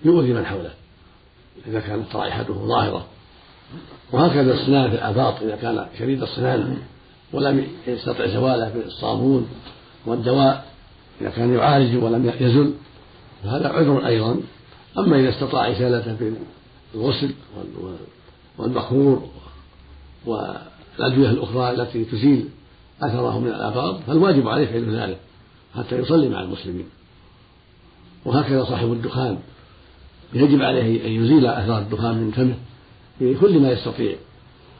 يؤذي 0.05 0.33
من 0.33 0.47
حوله 0.47 0.71
إذا 1.67 1.81
كانت 1.81 2.17
رائحته 2.17 2.55
ظاهرة. 2.55 3.07
وهكذا 4.13 4.55
السنان 4.55 4.91
في 4.91 4.97
الآفاق 4.97 5.39
إذا 5.43 5.57
كان 5.57 5.87
شديد 5.99 6.23
السنان 6.23 6.77
ولم 7.33 7.67
يستطع 7.87 8.27
زواله 8.27 8.69
بالصابون 8.69 9.49
والدواء 10.07 10.65
إذا 11.21 11.31
كان 11.31 11.55
يعالج 11.55 12.03
ولم 12.03 12.33
يزل 12.41 12.75
فهذا 13.45 13.69
عذر 13.69 14.07
أيضا. 14.07 14.41
أما 14.99 15.21
إذا 15.21 15.29
استطاع 15.29 15.71
إزالته 15.71 16.35
بالغسل 16.95 17.31
والبخور 18.59 19.29
والأدوية 20.27 21.31
الأخرى 21.31 21.71
التي 21.71 22.05
تزيل 22.05 22.49
أثره 23.03 23.39
من 23.39 23.49
الآفاق 23.49 24.01
فالواجب 24.07 24.49
عليه 24.49 24.67
فعل 24.67 24.97
ذلك 24.97 25.19
حتى 25.77 25.99
يصلي 25.99 26.29
مع 26.29 26.43
المسلمين. 26.43 26.87
وهكذا 28.25 28.65
صاحب 28.65 28.93
الدخان 28.93 29.39
يجب 30.35 30.63
عليه 30.63 31.07
أن 31.07 31.25
يزيل 31.25 31.47
أثر 31.47 31.79
الدخان 31.79 32.15
من 32.15 32.31
فمه 32.31 32.55
في 33.19 33.35
كل 33.35 33.59
ما 33.59 33.71
يستطيع 33.71 34.17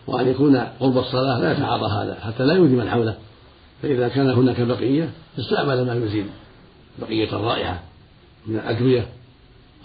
وأن 0.07 0.29
يكون 0.29 0.57
قرب 0.57 0.99
الصلاة 0.99 1.39
لا 1.39 1.53
يتعاطى 1.53 1.87
هذا 1.87 2.19
حتى 2.21 2.45
لا 2.45 2.55
يؤذي 2.55 2.75
من 2.75 2.89
حوله 2.89 3.15
فإذا 3.83 4.09
كان 4.09 4.31
هناك 4.31 4.61
بقية 4.61 5.11
استعمل 5.39 5.87
ما 5.87 5.95
يزيل 5.95 6.27
بقية 6.99 7.33
الرائحة 7.33 7.83
من 8.47 8.57
الأدوية 8.57 9.07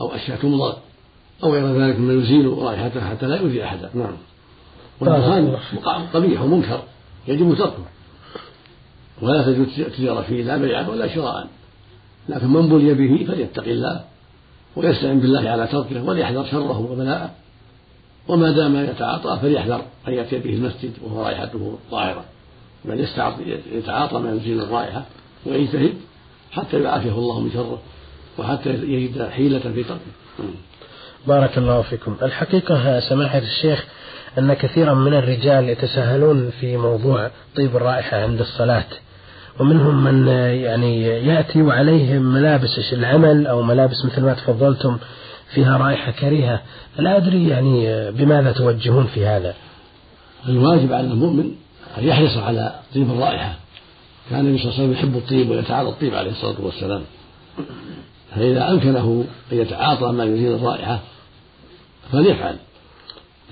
أو 0.01 0.15
أشياء 0.15 0.37
تمضغ 0.37 0.73
أو 1.43 1.53
غير 1.53 1.81
ذلك 1.81 1.99
مما 1.99 2.13
يزيل 2.13 2.57
رائحته 2.57 3.09
حتى 3.09 3.25
لا 3.25 3.35
يؤذي 3.35 3.63
أحدا. 3.63 3.89
نعم. 3.93 4.17
والدخان 4.99 5.57
قبيح 6.13 6.41
ومنكر 6.41 6.83
يجب 7.27 7.55
تركه. 7.55 7.85
ولا 9.21 9.43
تجوز 9.43 9.79
التجارة 9.79 10.21
فيه 10.21 10.43
لا 10.43 10.57
بيعا 10.57 10.87
ولا 10.87 11.15
شراء. 11.15 11.47
لكن 12.29 12.47
من 12.47 12.69
بلي 12.69 12.93
به 12.93 13.25
فليتق 13.25 13.63
الله 13.63 14.03
ويستعن 14.75 15.19
بالله 15.19 15.49
على 15.49 15.67
تركه 15.67 16.03
وليحذر 16.03 16.45
شره 16.45 16.91
وبلاءه. 16.91 17.29
وما 18.27 18.51
دام 18.51 18.75
يتعاطى 18.75 19.39
فليحذر 19.41 19.81
أن 20.07 20.13
يأتي 20.13 20.39
به 20.39 20.53
المسجد 20.53 20.91
وهو 21.03 21.23
رائحته 21.23 21.77
ظاهرة 21.91 22.25
بل 22.85 23.07
يتعاطى 23.71 24.19
ما 24.19 24.31
يزيل 24.31 24.61
الرائحة 24.61 25.05
ويجتهد 25.45 25.93
حتى 26.51 26.81
يعافيه 26.83 27.11
الله 27.11 27.39
من 27.39 27.51
شره 27.51 27.79
وحتى 28.37 28.69
يجد 28.69 29.29
حيلة 29.29 29.59
في 29.59 29.83
تركه. 29.83 29.99
بارك 31.27 31.57
الله 31.57 31.81
فيكم. 31.81 32.17
الحقيقة 32.21 32.99
سماحة 32.99 33.37
الشيخ 33.37 33.85
أن 34.37 34.53
كثيرا 34.53 34.93
من 34.93 35.13
الرجال 35.13 35.69
يتساهلون 35.69 36.49
في 36.49 36.77
موضوع 36.77 37.31
طيب 37.55 37.75
الرائحة 37.75 38.17
عند 38.17 38.39
الصلاة. 38.39 38.87
ومنهم 39.59 40.03
من 40.03 40.27
يعني 40.27 41.03
يأتي 41.03 41.61
وعليه 41.61 42.19
ملابس 42.19 42.93
العمل 42.93 43.47
أو 43.47 43.61
ملابس 43.61 44.05
مثل 44.05 44.21
ما 44.21 44.33
تفضلتم 44.33 44.97
فيها 45.53 45.77
رائحة 45.77 46.11
كريهة. 46.11 46.61
فلا 46.97 47.17
أدري 47.17 47.47
يعني 47.47 48.11
بماذا 48.11 48.51
توجهون 48.51 49.05
في 49.13 49.25
هذا. 49.25 49.53
الواجب 50.49 50.93
على 50.93 51.07
المؤمن 51.07 51.51
أن 51.97 52.03
يحرص 52.03 52.37
على 52.37 52.79
طيب 52.95 53.11
الرائحة. 53.11 53.53
كان 54.29 54.39
النبي 54.39 54.57
صلى 54.57 54.71
الله 54.71 54.73
عليه 54.73 54.83
وسلم 54.83 54.91
يحب 54.91 55.17
الطيب 55.17 55.49
ويتعاطى 55.49 55.89
الطيب 55.89 56.15
عليه 56.15 56.31
الصلاة 56.31 56.55
والسلام. 56.59 57.01
فإذا 58.35 58.71
أمكنه 58.71 59.25
أن 59.51 59.57
يتعاطى 59.57 60.11
ما 60.11 60.23
يزيل 60.23 60.55
الرائحة 60.55 60.99
فليفعل. 62.11 62.55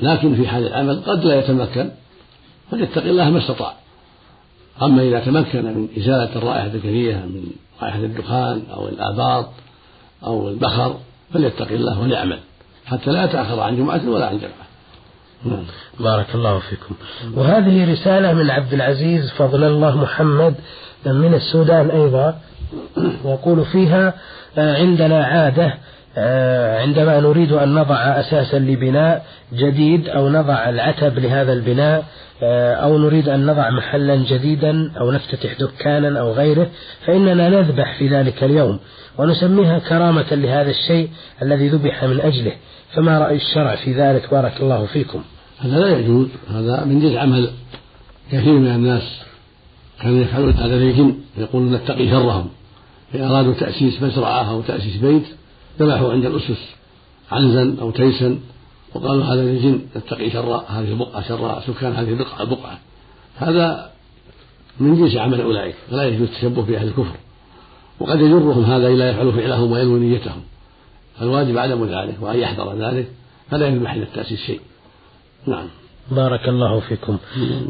لكن 0.01 0.35
في 0.35 0.47
حال 0.47 0.67
العمل 0.67 1.01
قد 1.05 1.25
لا 1.25 1.35
يتمكن 1.39 1.89
فليتق 2.71 3.03
الله 3.03 3.29
ما 3.29 3.39
استطاع. 3.39 3.73
أما 4.81 5.01
إذا 5.01 5.19
تمكن 5.19 5.65
من 5.65 5.87
إزالة 5.97 6.35
الرائحة 6.35 6.67
الكريهة 6.67 7.19
من 7.25 7.43
رائحة 7.81 7.99
الدخان 7.99 8.63
أو 8.73 8.87
الآباط 8.87 9.49
أو 10.23 10.49
البخر 10.49 10.95
فليتق 11.33 11.71
الله 11.71 11.99
وليعمل. 11.99 12.39
حتى 12.85 13.11
لا 13.11 13.23
يتأخر 13.23 13.59
عن 13.59 13.77
جمعة 13.77 14.09
ولا 14.09 14.27
عن 14.27 14.37
جمعة. 14.37 14.65
نعم. 15.45 15.65
بارك 15.99 16.35
الله 16.35 16.59
فيكم. 16.59 16.95
وهذه 17.33 17.93
رسالة 17.93 18.33
من 18.33 18.49
عبد 18.49 18.73
العزيز 18.73 19.31
فضل 19.31 19.63
الله 19.63 19.97
محمد 19.97 20.55
من 21.05 21.33
السودان 21.33 21.89
أيضا 21.89 22.39
يقول 23.25 23.65
فيها 23.65 24.13
عندنا 24.57 25.25
عادة 25.25 25.73
آه، 26.17 26.81
عندما 26.81 27.19
نريد 27.19 27.51
أن 27.51 27.73
نضع 27.73 27.95
أساسا 27.95 28.57
لبناء 28.57 29.25
جديد 29.53 30.09
أو 30.09 30.29
نضع 30.29 30.69
العتب 30.69 31.19
لهذا 31.19 31.53
البناء 31.53 31.99
آه، 31.99 32.03
أو 32.43 32.97
نريد 32.97 33.29
أن 33.29 33.45
نضع 33.45 33.69
محلا 33.69 34.15
جديدا 34.15 34.91
أو 34.99 35.11
نفتتح 35.11 35.59
دكانا 35.59 36.19
أو 36.19 36.31
غيره 36.31 36.69
فإننا 37.05 37.49
نذبح 37.49 37.97
في 37.97 38.07
ذلك 38.07 38.43
اليوم 38.43 38.79
ونسميها 39.17 39.79
كرامة 39.79 40.25
لهذا 40.31 40.69
الشيء 40.69 41.09
الذي 41.41 41.69
ذبح 41.69 42.03
من 42.03 42.21
أجله. 42.21 42.51
فما 42.93 43.19
رأي 43.19 43.35
الشرع 43.35 43.75
في 43.75 43.93
ذلك؟ 43.93 44.31
بارك 44.31 44.61
الله 44.61 44.85
فيكم. 44.85 45.21
هذا 45.59 45.79
لا 45.79 45.99
يجوز. 45.99 46.27
هذا 46.49 46.83
من 46.85 46.99
جنس 46.99 47.17
عمل. 47.17 47.49
كثير 48.31 48.53
من 48.53 48.67
الناس 48.67 49.21
كانوا 50.01 50.19
يفعلون 50.19 50.53
هذا 50.53 50.75
للجن 50.75 51.15
يقولون 51.37 51.73
نتقي 51.73 52.09
شرهم. 52.09 52.49
إن 53.15 53.21
أرادوا 53.21 53.53
تأسيس 53.53 54.01
مزرعة 54.01 54.51
أو 54.51 54.61
تأسيس 54.61 54.97
بيت 54.97 55.23
ذبحوا 55.79 56.11
عند 56.11 56.25
الأسس 56.25 56.75
عنزا 57.31 57.75
أو 57.81 57.91
تيسا. 57.91 58.39
وقالوا 58.95 59.23
هذا 59.23 59.41
للجن 59.41 59.81
نتقي 59.95 60.29
شر 60.29 60.55
هذه 60.67 60.91
البقعة 60.91 61.27
شر 61.27 61.61
سكان 61.67 61.93
هذه 61.93 62.09
البقعة 62.09 62.43
بقعة 62.43 62.79
هذا 63.37 63.91
من 64.79 64.95
جنس 64.95 65.15
عمل 65.15 65.41
أولئك 65.41 65.75
فلا 65.91 66.03
يجوز 66.03 66.27
التشبه 66.29 66.61
بأهل 66.61 66.87
الكفر. 66.87 67.15
وقد 67.99 68.19
يجرهم 68.19 68.63
هذا 68.63 68.87
إلى 68.87 69.03
يفعلوا 69.03 69.31
فعلهم 69.31 69.71
وينوي 69.71 69.99
نيتهم. 69.99 70.41
فالواجب 71.19 71.57
عدم 71.57 71.85
ذلك 71.85 72.15
وأن 72.21 72.39
يحذر 72.39 72.75
ذلك 72.75 73.07
فلا 73.51 73.67
يذبح 73.67 73.93
إلى 73.93 74.03
التأسيس 74.03 74.39
شيء. 74.39 74.59
نعم. 75.47 75.67
بارك 76.11 76.49
الله 76.49 76.79
فيكم. 76.79 77.17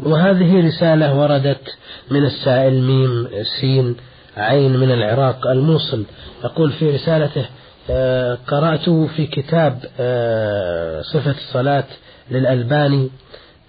وهذه 0.02 0.66
رسالة 0.66 1.14
وردت 1.14 1.76
من 2.10 2.24
السائل 2.24 2.82
ميم 2.82 3.28
سين 3.60 3.96
عين 4.36 4.76
من 4.76 4.90
العراق 4.90 5.46
الموصل 5.46 6.04
يقول 6.44 6.72
في 6.72 6.90
رسالته 6.90 7.46
آه، 7.90 8.38
قرأت 8.46 8.90
في 8.90 9.26
كتاب 9.26 9.78
آه، 10.00 11.02
صفة 11.02 11.30
الصلاة 11.30 11.84
للألباني 12.30 13.10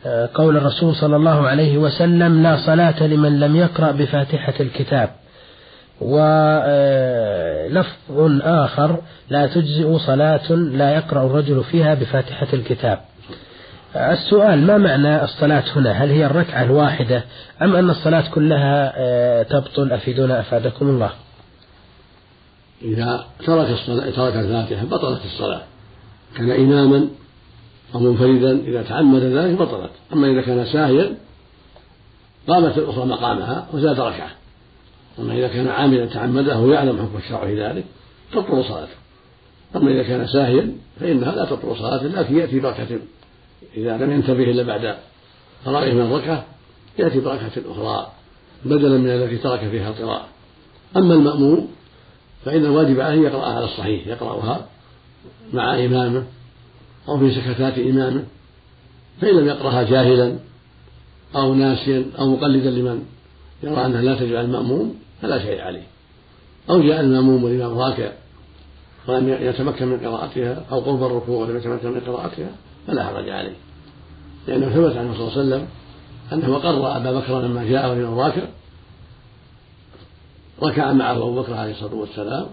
آه، 0.06 0.30
قول 0.34 0.58
الرسول 0.58 0.96
صلى 0.96 1.16
الله 1.16 1.48
عليه 1.48 1.78
وسلم 1.78 2.44
لا 2.44 2.58
صلاة 2.58 3.04
لمن 3.04 3.40
لم 3.40 3.56
يقرأ 3.56 3.92
بفاتحة 3.92 4.54
الكتاب. 4.60 5.10
ولفظ 6.02 6.22
آخر 8.44 8.98
لا 9.30 9.48
تجزئ 9.48 9.98
صلاة 9.98 10.52
لا 10.52 10.96
يقرأ 10.96 11.26
الرجل 11.26 11.64
فيها 11.64 11.94
بفاتحة 11.94 12.48
الكتاب. 12.54 13.00
السؤال 13.96 14.68
ما 14.68 14.78
معنى 14.78 15.24
الصلاة 15.24 15.64
هنا؟ 15.76 15.92
هل 15.92 16.10
هي 16.10 16.26
الركعة 16.26 16.64
الواحدة 16.64 17.24
أم 17.62 17.76
أن 17.76 17.90
الصلاة 17.90 18.24
كلها 18.34 19.44
تبطل؟ 19.44 19.92
أفيدونا 19.92 20.40
أفادكم 20.40 20.90
الله. 20.90 21.10
إذا 22.82 23.26
ترك 23.46 23.70
الصلاة 23.70 24.10
ترك 24.10 24.36
الفاتحة 24.36 24.86
بطلت 24.86 25.26
الصلاة. 25.26 25.62
كان 26.36 26.52
إماما 26.52 27.08
أو 27.96 28.00
منفردا 28.00 28.60
إذا 28.60 28.84
تعمد 28.84 29.24
ذلك 29.24 29.58
بطلت. 29.58 29.92
أما 30.14 30.32
إذا 30.32 30.42
كان 30.42 30.66
ساهيا 30.66 31.18
قامت 32.48 32.78
الأخرى 32.78 33.06
مقامها 33.06 33.68
وزاد 33.74 34.00
ركعة. 34.00 34.30
أما 35.20 35.34
إذا 35.34 35.48
كان 35.48 35.68
عاملا 35.68 36.06
تعمده 36.06 36.60
ويعلم 36.60 36.98
حكم 36.98 37.18
الشرع 37.18 37.46
في 37.46 37.64
ذلك 37.64 37.84
تبطل 38.34 38.64
صلاته. 38.64 38.96
أما 39.76 39.92
إذا 39.92 40.04
كان 40.04 40.28
ساهيا 40.28 40.72
فإنها 41.00 41.36
لا 41.36 41.46
تبطل 41.46 41.76
صلاته 41.78 42.08
لكن 42.08 42.38
يأتي 42.38 42.60
بركة. 42.60 43.00
إذا 43.78 43.98
لم 43.98 44.12
ينتبه 44.12 44.44
إلا 44.44 44.64
بعد 44.64 44.96
فرائه 45.66 45.94
من 45.94 46.02
الركعة 46.02 46.46
يأتي 47.00 47.20
بركة 47.20 47.52
أخرى 47.72 48.08
بدلا 48.66 48.98
من 48.98 49.10
التي 49.10 49.38
ترك 49.38 49.60
فيها 49.60 49.90
القراءة. 49.90 50.26
أما 50.98 51.14
المأموم 51.14 51.68
فإن 52.48 52.66
الواجب 52.66 53.00
عليه 53.00 53.22
يقرأها 53.22 53.56
على 53.56 53.66
الصحيح 53.66 54.08
يقرأها 54.08 54.66
مع 55.54 55.76
إمامه 55.86 56.24
أو 57.08 57.20
في 57.20 57.36
سكتات 57.36 57.78
إمامه 57.78 58.24
فإن 59.22 59.36
لم 59.36 59.48
يقرأها 59.48 59.84
جاهلا 59.84 60.36
أو 61.36 61.54
ناسيا 61.54 62.06
أو 62.20 62.28
مقلدا 62.28 62.70
لمن 62.70 63.06
يرى 63.64 63.86
أنها 63.86 64.02
لا 64.02 64.16
تجب 64.16 64.36
على 64.36 64.46
المأموم 64.46 64.96
فلا 65.22 65.40
شيء 65.40 65.62
عليه. 65.62 65.84
أو 66.70 66.82
جاء 66.82 67.02
المأموم 67.02 67.44
والإمام 67.44 67.78
راكع 67.78 68.12
ولم 69.08 69.30
يتمكن 69.30 69.88
من 69.88 69.98
قراءتها 69.98 70.64
أو 70.72 70.80
قرب 70.80 71.04
الركوع 71.04 71.46
ولم 71.46 71.58
يتمكن 71.58 71.92
من 71.92 72.00
قراءتها 72.00 72.50
فلا 72.88 73.04
حرج 73.04 73.30
عليه. 73.30 73.56
لأنه 74.48 74.70
ثبت 74.70 74.98
عنه 74.98 75.14
صلى 75.14 75.22
الله 75.22 75.32
عليه 75.32 75.42
وسلم 75.42 75.68
أنه 76.34 76.58
قرأ 76.58 76.98
أبا 76.98 77.20
بكر 77.20 77.42
لما 77.42 77.64
جاء 77.64 77.90
والإمام 77.90 78.20
راكع 78.20 78.44
ركع 80.64 80.92
معه 80.92 81.18
أبو 81.18 81.42
بكر 81.42 81.54
عليه 81.54 81.72
الصلاة 81.72 81.96
والسلام 81.96 82.48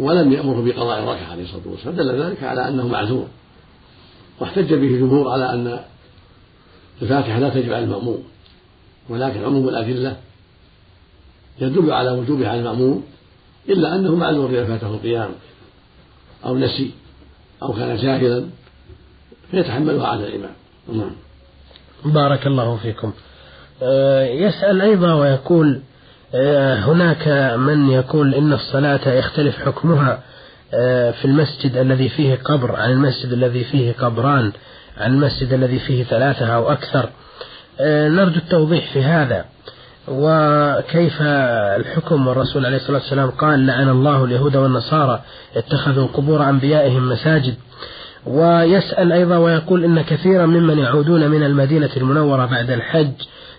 ولم 0.00 0.32
يأمره 0.32 0.64
بقضاء 0.64 0.98
الركعة 0.98 1.30
عليه 1.32 1.42
الصلاة 1.42 1.62
والسلام 1.66 1.96
دل 1.96 2.22
ذلك 2.22 2.42
على 2.42 2.68
أنه 2.68 2.88
معذور. 2.88 3.26
واحتج 4.40 4.74
به 4.74 4.86
الجمهور 4.86 5.30
على 5.30 5.52
أن 5.52 5.80
الفاتحة 7.02 7.38
لا 7.38 7.48
تجب 7.48 7.72
على 7.72 7.84
المأموم 7.84 8.24
ولكن 9.08 9.44
عموم 9.44 9.68
الأدلة 9.68 10.16
يدل 11.60 11.90
على 11.90 12.10
وجوبها 12.10 12.48
على 12.48 12.60
المأموم 12.60 13.04
إلا 13.68 13.94
أنه 13.94 14.14
معذور 14.14 14.50
إذا 14.50 14.64
فاته 14.64 14.86
القيام 14.86 15.30
أو 16.44 16.58
نسي 16.58 16.90
أو 17.62 17.72
كان 17.72 17.96
جاهلا 17.96 18.46
فيتحملها 19.50 20.06
على 20.06 20.28
الإمام. 20.28 20.54
نعم. 20.92 21.10
بارك 22.04 22.46
الله 22.46 22.76
فيكم. 22.76 23.12
آه، 23.82 24.24
يسأل 24.26 24.80
أيضا 24.80 25.14
ويقول 25.14 25.80
هناك 26.34 27.28
من 27.58 27.90
يقول 27.90 28.34
إن 28.34 28.52
الصلاة 28.52 29.08
يختلف 29.08 29.58
حكمها 29.66 30.18
آه، 30.74 31.10
في 31.10 31.24
المسجد 31.24 31.76
الذي 31.76 32.08
فيه 32.08 32.38
قبر 32.44 32.76
عن 32.76 32.90
المسجد 32.90 33.32
الذي 33.32 33.64
فيه 33.64 33.92
قبران 33.92 34.52
عن 34.98 35.14
المسجد 35.14 35.52
الذي 35.52 35.78
فيه 35.78 36.04
ثلاثة 36.04 36.46
أو 36.46 36.72
أكثر. 36.72 37.08
آه، 37.80 38.08
نرجو 38.08 38.36
التوضيح 38.36 38.92
في 38.92 39.02
هذا. 39.02 39.44
وكيف 40.08 41.22
الحكم؟ 41.22 42.26
والرسول 42.26 42.66
عليه 42.66 42.76
الصلاة 42.76 42.98
والسلام 42.98 43.30
قال 43.30 43.66
لعن 43.66 43.88
الله 43.88 44.24
اليهود 44.24 44.56
والنصارى 44.56 45.22
اتخذوا 45.56 46.06
قبور 46.06 46.48
أنبيائهم 46.48 47.08
مساجد 47.08 47.54
ويسأل 48.26 49.12
أيضا 49.12 49.36
ويقول 49.36 49.84
إن 49.84 50.02
كثيرا 50.02 50.46
ممن 50.46 50.78
يعودون 50.78 51.28
من 51.28 51.42
المدينة 51.42 51.90
المنورة 51.96 52.46
بعد 52.46 52.70
الحج 52.70 53.12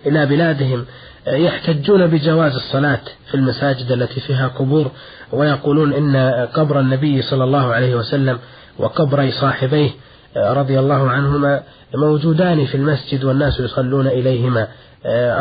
إلى 0.05 0.25
بلادهم 0.25 0.85
يحتجون 1.29 2.07
بجواز 2.07 2.55
الصلاة 2.55 3.01
في 3.27 3.35
المساجد 3.35 3.91
التي 3.91 4.19
فيها 4.19 4.47
قبور 4.47 4.91
ويقولون 5.31 5.93
إن 5.93 6.15
قبر 6.53 6.79
النبي 6.79 7.21
صلى 7.21 7.43
الله 7.43 7.73
عليه 7.73 7.95
وسلم 7.95 8.39
وقبري 8.79 9.31
صاحبيه 9.31 9.89
رضي 10.37 10.79
الله 10.79 11.09
عنهما 11.09 11.63
موجودان 11.95 12.65
في 12.65 12.75
المسجد 12.75 13.23
والناس 13.23 13.59
يصلون 13.59 14.07
إليهما. 14.07 14.67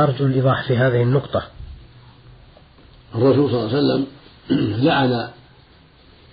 أرجو 0.04 0.26
الإيضاح 0.26 0.62
في 0.68 0.76
هذه 0.76 1.02
النقطة. 1.02 1.42
الرسول 3.14 3.50
صلى 3.50 3.60
الله 3.60 3.68
عليه 3.68 3.78
وسلم 3.78 4.06
لعن 4.84 5.28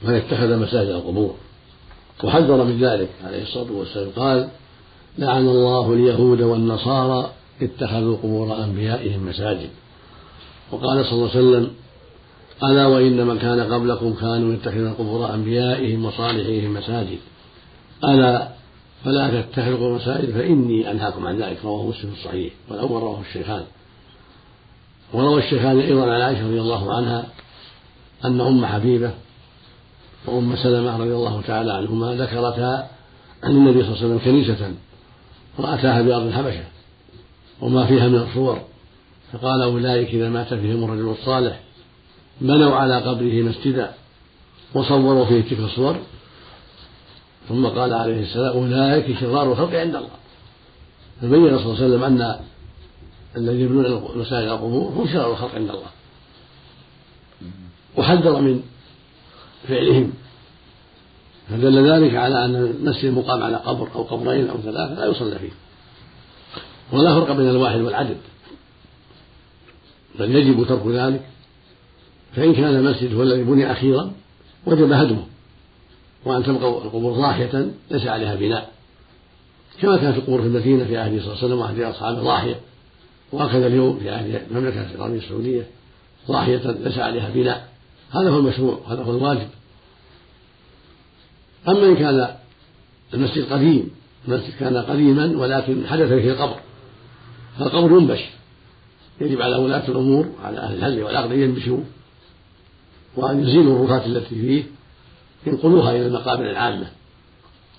من 0.01 0.13
اتخذ 0.13 0.57
مساجد 0.57 0.89
القبور 0.89 1.35
وحذر 2.23 2.63
من 2.63 2.83
ذلك 2.83 3.09
عليه 3.27 3.43
الصلاة 3.43 3.71
والسلام. 3.71 4.09
قال 4.15 4.47
لعن 5.17 5.47
الله 5.47 5.93
اليهود 5.93 6.41
والنصارى 6.41 7.31
اتخذوا 7.61 8.17
قبور 8.17 8.63
أنبيائهم 8.63 9.25
مساجد. 9.25 9.69
وقال 10.71 11.05
صلى 11.05 11.13
الله 11.13 11.29
عليه 11.29 11.39
وسلم 11.39 11.71
ألا 12.63 12.85
وإن 12.85 13.27
من 13.27 13.39
كان 13.39 13.73
قبلكم 13.73 14.13
كانوا 14.13 14.53
يتخذون 14.53 14.93
قبور 14.93 15.33
أنبيائهم 15.33 16.05
وصالحيهم 16.05 16.73
مساجد. 16.73 17.17
ألا 18.03 18.47
فلا 19.05 19.41
تتخذوا 19.41 19.95
مساجد 19.95 20.31
فإني 20.31 20.91
أنهاكم 20.91 21.27
عن 21.27 21.41
ذلك. 21.41 21.57
رواه 21.63 21.87
مسلم 21.87 22.11
الصحيح 22.11 22.53
والأول 22.69 23.01
رواه 23.01 23.21
الشيخان. 23.21 23.63
وروى 25.13 25.43
الشيخان 25.43 25.79
أيضا 25.79 26.13
عن 26.13 26.21
عائشة 26.21 26.47
رضي 26.47 26.61
الله 26.61 26.93
عنها 26.93 27.25
أن 28.25 28.41
أم 28.41 28.65
حبيبة 28.65 29.11
وأم 30.25 30.55
سلمة 30.55 30.97
رضي 30.97 31.13
الله 31.13 31.41
تعالى 31.41 31.73
عنهما 31.73 32.15
ذكرتا 32.15 32.87
عن 33.43 33.51
النبي 33.51 33.83
صلى 33.83 33.93
الله 33.93 34.03
عليه 34.03 34.05
وسلم 34.05 34.17
كنيسة 34.17 34.73
رأتاها 35.59 36.01
بأرض 36.01 36.25
الحبشة. 36.27 36.63
وما 37.61 37.85
فيها 37.85 38.07
من 38.07 38.17
الصور. 38.17 38.61
فقال 39.33 39.61
أولئك 39.61 40.09
إذا 40.09 40.29
مات 40.29 40.53
فيهم 40.53 40.83
الرجل 40.83 41.09
الصالح. 41.09 41.59
بنوا 42.41 42.75
على 42.75 43.01
قبره 43.01 43.41
مسجدا 43.41 43.91
وصوروا 44.73 45.25
فيه 45.25 45.41
تلك 45.41 45.59
الصور. 45.59 45.95
ثم 47.49 47.65
قال 47.65 47.93
عليه 47.93 48.23
السلام 48.23 48.57
أولئك 48.57 49.19
شرار 49.19 49.51
الخلق 49.51 49.75
عند 49.75 49.95
الله. 49.95 50.09
فبين 51.21 51.57
صلى 51.57 51.65
الله 51.65 51.75
عليه 51.75 51.85
وسلم 51.85 52.03
أن 52.03 52.35
الذين 53.37 53.65
يبنون 53.65 54.03
مساجد 54.15 54.47
القبور 54.47 54.91
هم 54.91 55.07
شرار 55.07 55.31
الخلق 55.31 55.55
عند 55.55 55.69
الله. 55.69 55.89
وحذر 57.97 58.41
من 58.41 58.63
فعلهم. 59.67 60.13
فدل 61.49 61.91
ذلك 61.91 62.15
على 62.15 62.45
أن 62.45 62.55
المسجد 62.55 63.05
المقام 63.05 63.43
على 63.43 63.57
قبر 63.57 63.87
أو 63.95 64.03
قبرين 64.03 64.49
أو 64.49 64.57
ثلاثة 64.57 64.93
لا 64.93 65.05
يصلى 65.05 65.39
فيه. 65.39 65.64
ولا 66.91 67.19
فرق 67.19 67.31
بين 67.31 67.49
الواحد 67.49 67.79
والعدد. 67.79 68.17
بل 70.19 70.35
يجب 70.35 70.67
ترك 70.67 70.87
ذلك. 70.87 71.21
فإن 72.35 72.53
كان 72.53 72.75
المسجد 72.75 73.13
هو 73.13 73.23
الذي 73.23 73.43
بني 73.43 73.71
أخيرا 73.71 74.11
وجب 74.65 74.91
هدمه. 74.91 75.25
وأن 76.25 76.43
تبقى 76.43 76.69
القبور 76.69 77.13
ضاحية 77.13 77.71
ليس 77.91 78.07
عليها 78.07 78.35
بناء. 78.35 78.71
كما 79.81 79.97
كانت 79.97 80.17
القبور 80.17 80.41
في 80.41 80.47
المدينة 80.47 80.85
في 80.85 80.97
عهد 80.97 81.21
صلى 81.21 81.33
الله 81.33 81.37
عليه 81.37 81.45
وسلم 81.45 81.59
وعهد 81.59 81.79
أصحابه 81.79 82.21
ضاحية. 82.21 82.55
وهكذا 83.31 83.67
اليوم 83.67 83.99
في 83.99 84.09
عهد 84.09 84.41
المملكة 84.51 84.95
العربية 84.95 85.17
السعودية 85.17 85.67
ضاحية 86.27 86.71
ليس 86.71 86.97
عليها 86.97 87.29
بناء. 87.29 87.69
هذا 88.11 88.29
هو 88.29 88.39
المشروع 88.39 88.79
هذا 88.87 89.03
هو 89.03 89.11
الواجب. 89.11 89.47
أما 91.67 91.87
إن 91.87 91.95
كان 91.95 92.35
المسجد 93.13 93.53
قديم 93.53 93.91
المسجد 94.27 94.53
كان 94.59 94.77
قديما 94.77 95.37
ولكن 95.37 95.87
حدث 95.87 96.07
فيه 96.07 96.31
القبر. 96.31 96.59
فالقبر 97.59 97.91
ينبش 97.91 98.19
يجب 99.21 99.41
على 99.41 99.55
ولاة 99.55 99.87
الأمور 99.87 100.29
على 100.43 100.57
أهل 100.59 100.75
الهل 100.75 101.03
والعقد 101.03 101.31
أن 101.31 101.39
ينبشوا 101.39 101.79
وأن 103.15 103.43
يزيلوا 103.43 103.75
الرفات 103.75 104.05
التي 104.05 104.35
فيه 104.35 104.63
ينقلوها 105.47 105.91
إلى 105.91 106.07
المقابر 106.07 106.49
العامة 106.51 106.87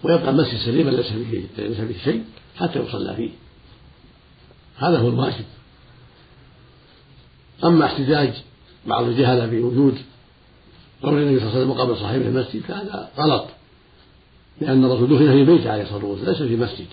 ويبقى 0.03 0.31
المسجد 0.31 0.59
سليما 0.59 0.91
ليس 0.91 1.07
فيه 1.07 1.45
ليس 1.59 1.81
فيه 1.81 1.99
شيء 2.05 2.25
حتى 2.57 2.79
يصلى 2.79 3.15
فيه. 3.17 3.31
هذا 4.77 4.99
هو 4.99 5.09
الواجب. 5.09 5.45
أما 7.65 7.85
احتجاج 7.85 8.33
بعض 8.87 9.05
الجهلة 9.05 9.47
بوجود 9.47 9.99
قول 11.03 11.19
النبي 11.19 11.39
صلى 11.41 11.49
الله 11.49 11.51
عليه 11.51 11.61
وسلم 11.61 11.71
مقابر 11.71 11.97
صاحبه 11.97 12.29
المسجد 12.29 12.61
فهذا 12.63 13.11
غلط. 13.19 13.47
لأن 14.61 14.85
الرسول 14.85 15.09
دفن 15.09 15.31
في 15.33 15.45
بيته 15.45 15.73
عليه 15.73 15.83
الصلاة 15.83 16.05
والسلام 16.05 16.33
ليس 16.33 16.43
في 16.43 16.57
مسجد. 16.57 16.87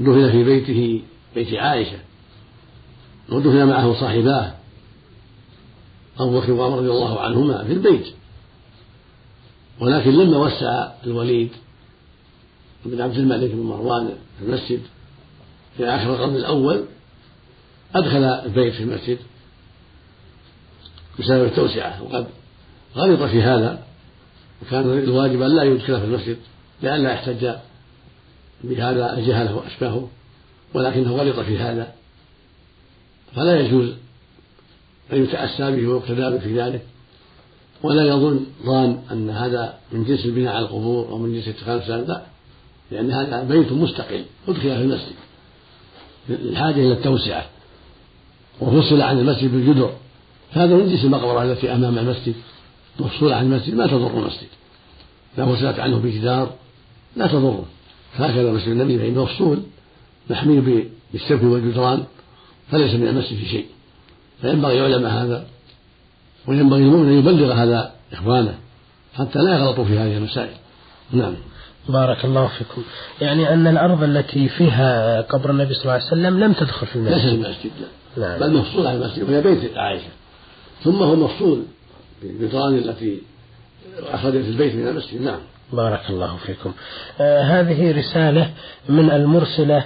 دفن 0.00 0.30
في 0.30 0.44
بيته 0.44 1.02
بيت 1.36 1.54
عائشة. 1.54 1.98
ودفن 3.28 3.64
معه 3.64 4.00
صاحباه. 4.00 4.52
أبو 6.18 6.40
بكر 6.40 6.52
وعمر 6.52 6.78
رضي 6.78 6.90
الله 6.90 7.20
عنهما 7.20 7.64
في 7.64 7.72
البيت. 7.72 8.06
ولكن 9.80 10.10
لما 10.10 10.38
وسع 10.38 10.92
الوليد 11.04 11.50
بن 12.84 13.00
عبد 13.00 13.16
الملك 13.16 13.50
بن 13.50 13.62
مروان 13.62 14.14
في 14.38 14.44
المسجد 14.44 14.80
في 15.76 15.84
آخر 15.84 16.14
القرن 16.14 16.36
الأول 16.36 16.84
أدخل 17.94 18.24
البيت 18.24 18.74
في 18.74 18.82
المسجد 18.82 19.18
بسبب 21.18 21.44
التوسعة. 21.44 22.02
وقد 22.02 22.26
غلط 22.96 23.22
في 23.22 23.42
هذا. 23.42 23.86
وكان 24.62 24.98
الواجب 24.98 25.42
أن 25.42 25.56
لا 25.56 25.62
يدخل 25.62 26.00
في 26.00 26.04
المسجد 26.04 26.36
لئلا 26.82 27.12
يحتج 27.12 27.54
بهذا 28.64 29.18
الجهلة 29.18 29.56
وأشباهه. 29.56 30.08
ولكنه 30.74 31.12
غلط 31.12 31.40
في 31.40 31.58
هذا. 31.58 31.92
فلا 33.34 33.60
يجوز 33.60 33.92
أن 35.12 35.22
يتأسى 35.22 35.76
به 35.76 35.86
ويقتدى 35.88 36.30
به 36.30 36.38
في 36.38 36.60
ذلك. 36.60 36.86
ولا 37.82 38.06
يظن 38.06 38.46
ظان 38.64 39.02
أن 39.12 39.30
هذا 39.30 39.78
من 39.92 40.04
جنس 40.04 40.24
البناء 40.24 40.54
على 40.54 40.64
القبور 40.64 41.08
أو 41.08 41.18
من 41.18 41.32
جنس 41.34 41.48
اتخاذ 41.48 41.96
لا 41.96 42.22
لأن 42.90 43.10
هذا 43.10 43.42
بيت 43.42 43.72
مستقل. 43.72 44.24
أدخل 44.48 44.60
في 44.60 44.82
المسجد. 44.82 45.14
للحاجة 46.28 46.74
إلى 46.74 46.92
التوسعة. 46.92 47.46
وفصل 48.60 49.00
عن 49.00 49.18
المسجد 49.18 49.52
بالجدر. 49.52 49.92
هذا 50.52 50.74
من 50.74 50.88
جنس 50.88 51.04
المقبرة 51.04 51.42
التي 51.42 51.72
أمام 51.72 51.98
المسجد. 51.98 52.34
مفصولة 53.00 53.36
عن 53.36 53.52
المسجد 53.52 53.74
ما 53.74 53.86
تضر 53.86 54.18
المسجد. 54.18 54.48
لا 55.38 55.46
فصلت 55.46 55.78
عنه 55.78 55.98
بجدار 55.98 56.54
لا 57.16 57.26
تضره. 57.26 57.64
هكذا 58.14 58.52
مسجد 58.52 58.68
النبي 58.68 58.98
فإنه 58.98 59.22
مفصول. 59.22 59.62
محمي 60.30 60.88
بالسقف 61.12 61.44
والجدران 61.44 62.04
فليس 62.70 62.94
من 62.94 63.08
المسجد 63.08 63.36
في 63.36 63.46
شيء. 63.46 63.66
فينبغي 64.40 64.76
يعلم 64.76 65.06
هذا 65.06 65.46
وينبغي 66.46 66.82
المؤمن 66.82 67.08
أن 67.08 67.18
يبلغ 67.18 67.52
هذا 67.52 67.92
إخوانه 68.12 68.54
حتى 69.14 69.38
لا 69.38 69.58
يغلطوا 69.58 69.84
في 69.84 69.98
هذه 69.98 70.16
المسائل. 70.16 70.54
نعم. 71.12 71.34
بارك 71.88 72.24
الله 72.24 72.46
فيكم. 72.46 72.82
يعني 73.20 73.52
أن 73.52 73.66
الأرض 73.66 74.02
التي 74.02 74.48
فيها 74.48 75.20
قبر 75.20 75.50
النبي 75.50 75.74
صلى 75.74 75.82
الله 75.82 75.92
عليه 75.92 76.04
وسلم 76.04 76.40
لم 76.40 76.52
تدخل 76.52 76.86
في 76.86 76.96
المسجد. 76.96 77.14
ليس 77.14 77.34
المسجد 77.34 77.70
نعم. 78.16 78.40
بل 78.40 78.52
مفصول 78.54 78.86
عن 78.86 78.96
المسجد 78.96 79.30
وهي 79.30 79.42
بيت 79.42 79.76
عائشة. 79.76 80.08
ثم 80.84 81.02
هو 81.02 81.16
مفصول 81.16 81.62
بالجدران 82.22 82.74
التي 82.74 83.20
أخرجت 83.98 84.48
البيت 84.48 84.74
من 84.74 84.88
المسجد. 84.88 85.20
نعم. 85.20 85.38
بارك 85.72 86.10
الله 86.10 86.36
فيكم. 86.36 86.72
آه 87.20 87.42
هذه 87.42 87.98
رسالة 87.98 88.50
من 88.88 89.10
المرسلة 89.10 89.84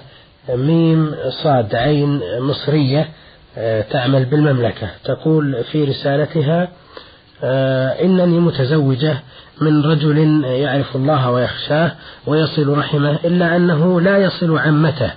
ميم 0.55 1.15
صاد 1.43 1.75
عين 1.75 2.21
مصرية 2.41 3.09
آه 3.59 3.81
تعمل 3.91 4.25
بالمملكة. 4.25 4.89
تقول 5.05 5.65
في 5.73 5.85
رسالتها 5.85 6.69
آه 7.45 7.89
إنني 7.89 8.39
متزوجة 8.39 9.19
من 9.61 9.83
رجل 9.85 10.45
يعرف 10.45 10.97
الله 10.97 11.31
ويخشاه 11.31 11.93
ويصل 12.27 12.79
رحمه 12.79 13.19
إلا 13.25 13.57
أنه 13.57 14.01
لا 14.01 14.19
يصل 14.19 14.59
عمته. 14.59 15.11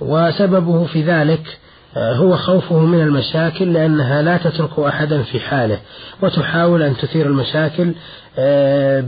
وسببه 0.00 0.84
في 0.84 1.02
ذلك 1.02 1.58
آه، 1.96 2.14
هو 2.14 2.36
خوفه 2.36 2.78
من 2.78 3.00
المشاكل 3.00 3.72
لأنها 3.72 4.22
لا 4.22 4.36
تترك 4.36 4.78
أحدا 4.78 5.22
في 5.22 5.40
حاله. 5.40 5.78
وتحاول 6.22 6.82
أن 6.82 6.96
تثير 6.96 7.26
المشاكل 7.26 7.94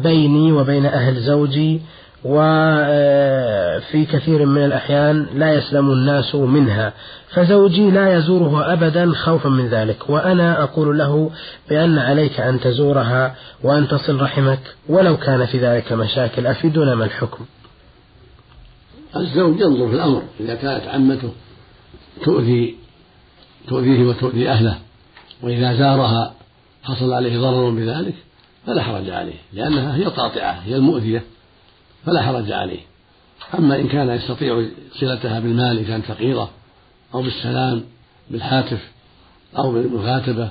بيني 0.02 0.52
وبين 0.52 0.86
أهل 0.86 1.16
زوجي 1.16 1.82
وفي 2.28 4.04
كثير 4.04 4.46
من 4.46 4.64
الأحيان 4.64 5.26
لا 5.34 5.54
يسلم 5.54 5.90
الناس 5.90 6.34
منها 6.34 6.92
فزوجي 7.28 7.90
لا 7.90 8.16
يزوره 8.16 8.72
أبدا 8.72 9.12
خوفا 9.12 9.48
من 9.48 9.68
ذلك 9.68 10.10
وأنا 10.10 10.62
أقول 10.62 10.98
له 10.98 11.30
بأن 11.68 11.98
عليك 11.98 12.40
أن 12.40 12.60
تزورها 12.60 13.34
وأن 13.62 13.88
تصل 13.88 14.20
رحمك 14.20 14.60
ولو 14.88 15.16
كان 15.16 15.46
في 15.46 15.58
ذلك 15.58 15.92
مشاكل 15.92 16.46
أفيدنا 16.46 16.94
ما 16.94 17.04
الحكم؟ 17.04 17.44
الزوج 19.16 19.60
ينظر 19.60 19.88
في 19.88 19.94
الأمر 19.94 20.22
إذا 20.40 20.54
كانت 20.54 20.88
عمته 20.88 21.32
تؤذي 22.24 22.74
تؤذيه 23.68 24.04
وتؤذي 24.04 24.48
أهله 24.48 24.78
وإذا 25.42 25.74
زارها 25.74 26.34
حصل 26.82 27.12
عليه 27.12 27.38
ضرر 27.38 27.70
بذلك 27.70 28.14
فلا 28.66 28.82
حرج 28.82 29.10
عليه 29.10 29.38
لأنها 29.52 29.96
هي 29.96 30.02
القاطعة 30.02 30.52
هي 30.52 30.76
المؤذية. 30.76 31.22
فلا 32.06 32.22
حرج 32.22 32.52
عليه. 32.52 32.80
أما 33.58 33.76
إن 33.76 33.88
كان 33.88 34.10
يستطيع 34.10 34.66
صلتها 35.00 35.40
بالمال 35.40 35.78
إن 35.78 35.84
كانت 35.84 36.04
فقيرة 36.04 36.50
أو 37.14 37.22
بالسلام 37.22 37.84
بالهاتف 38.30 38.90
أو 39.58 39.72
بالمكاتبة 39.72 40.50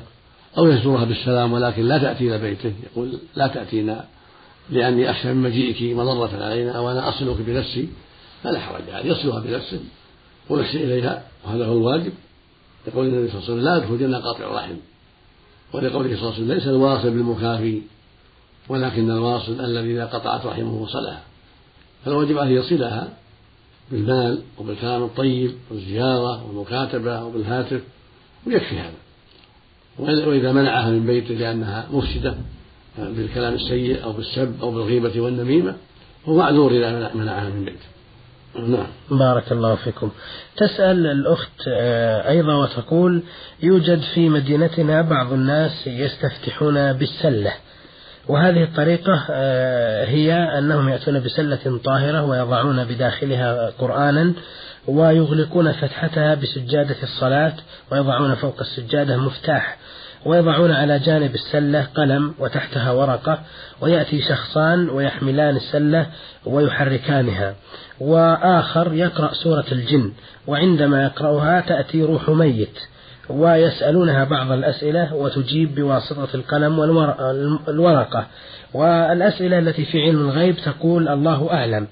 أو 0.58 0.68
يزورها 0.68 1.06
بالسلام 1.06 1.54
ولكن 1.54 1.88
لا 1.88 1.98
تأتي 1.98 2.28
إلى 2.28 2.38
بيته 2.38 2.74
يقول 2.84 3.20
لا 3.36 3.48
تأتينا 3.48 4.06
لأني 4.70 5.12
أخشى 5.12 5.34
من 5.34 5.44
مجيئك 5.44 5.98
مضرة 5.98 6.44
علينا 6.44 6.80
وأنا 6.80 7.10
أصلك 7.10 7.38
بنفسي 7.40 7.90
فلا 8.44 8.60
حرج 8.60 8.90
عليه 8.90 9.12
يصلها 9.12 9.40
بنفسه 9.40 9.80
ويحسن 10.50 10.78
إليها 10.78 11.24
وهذا 11.46 11.66
هو 11.66 11.78
الواجب. 11.78 12.14
يقول 12.88 13.06
النبي 13.08 13.32
صلى 13.32 13.40
الله 13.40 13.50
عليه 13.50 13.54
وسلم 13.54 13.66
لا 13.66 13.78
يدخل 13.78 13.94
الجنة 13.94 14.18
قاطع 14.18 14.46
الرحم. 14.46 14.76
ولقوله 15.74 16.10
صلى 16.10 16.16
الله 16.16 16.34
عليه 16.34 16.44
وسلم 16.44 16.52
ليس 16.52 16.68
الواصل 16.68 17.10
بالمكافي 17.10 17.82
ولكن 18.70 19.12
الواصل 19.12 19.60
الذي 19.60 19.94
إذا 19.94 20.06
قطعت 20.06 20.46
رحمه 20.46 20.74
وصلها 20.74 21.22
فالواجب 22.06 22.38
عليه 22.38 22.60
يصلها 22.60 23.10
بالمال 23.92 24.42
وبالكلام 24.58 25.04
الطيب 25.04 25.52
والزيارة 25.72 26.46
والمكاتبة 26.48 27.24
وبالهاتف 27.24 27.82
ويكفي 28.48 28.80
هذا. 28.80 28.94
وإذا 30.00 30.52
منعها 30.52 30.90
من 30.90 31.06
بيته 31.06 31.34
لأنها 31.34 31.88
مفسدة 31.92 32.36
بالكلام 32.98 33.54
السيء 33.54 34.04
أو 34.04 34.12
بالسب 34.12 34.56
أو 34.62 34.72
بالغيبة 34.72 35.22
والنميمة 35.22 35.76
هو 36.26 36.36
معذور 36.36 36.72
إذا 36.72 37.12
منعها 37.16 37.50
من 37.50 37.66
بيته. 37.66 37.86
نعم. 38.68 38.88
بارك 39.12 39.52
الله 39.52 39.76
فيكم. 39.76 40.10
تسأل 40.58 41.08
الأخت 41.08 41.68
آه، 41.68 42.30
أيضا 42.30 42.56
وتقول 42.56 43.24
يوجد 43.64 44.02
في 44.14 44.30
مدينتنا 44.30 45.02
بعض 45.02 45.34
الناس 45.34 45.88
يستفتحون 45.88 46.94
بالسلة. 46.94 47.54
وهذه 48.28 48.64
الطريقة 48.64 49.26
آه، 49.32 50.06
هي 50.06 50.34
أنهم 50.34 50.90
يأتون 50.90 51.20
بسلة 51.20 51.80
طاهرة 51.84 52.24
ويضعون 52.24 52.84
بداخلها 52.84 53.70
قرآنا 53.80 54.34
ويغلقون 54.88 55.72
فتحتها 55.72 56.36
بسجادة 56.36 56.96
الصلاة 57.04 57.54
ويضعون 57.92 58.36
فوق 58.36 58.60
السجادة 58.60 59.18
مفتاح 59.18 59.78
ويضعون 60.26 60.72
على 60.72 61.00
جانب 61.00 61.36
السلة 61.36 61.88
قلم 61.96 62.34
وتحتها 62.40 62.92
ورقة 62.92 63.40
ويأتي 63.82 64.22
شخصان 64.22 64.90
ويحملان 64.90 65.56
السلة 65.56 66.08
ويحركانها. 66.46 67.56
وآخر 68.00 68.94
يقرأ 68.94 69.34
سورة 69.34 69.66
الجن 69.72 70.12
وعندما 70.48 71.04
يقرأها 71.04 71.62
تأتي 71.62 72.04
روح 72.04 72.30
ميت. 72.30 72.80
ويسألونها 73.30 74.24
بعض 74.24 74.52
الأسئلة 74.52 75.14
وتجيب 75.16 75.76
بواسطة 75.76 76.28
القلم 76.36 76.80
والورقة 76.80 78.28
والأسئلة 78.74 79.60
التي 79.60 79.86
في 79.86 80.02
علم 80.02 80.30
الغيب 80.30 80.56
تقول 80.56 81.08
الله 81.08 81.52
أعلم. 81.52 81.88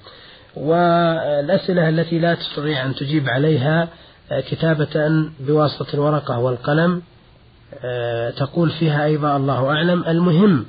والأسئلة 0.56 1.90
التي 1.90 2.20
لا 2.20 2.36
تستطيع 2.36 2.86
أن 2.86 2.96
تجيب 2.96 3.30
عليها 3.30 3.88
كتابة 4.50 5.26
بواسطة 5.40 5.94
الورقة 5.94 6.40
والقلم 6.40 7.02
تقول 8.38 8.70
فيها 8.70 9.06
أيضا 9.06 9.36
الله 9.38 9.70
أعلم. 9.70 10.04
المهم 10.08 10.66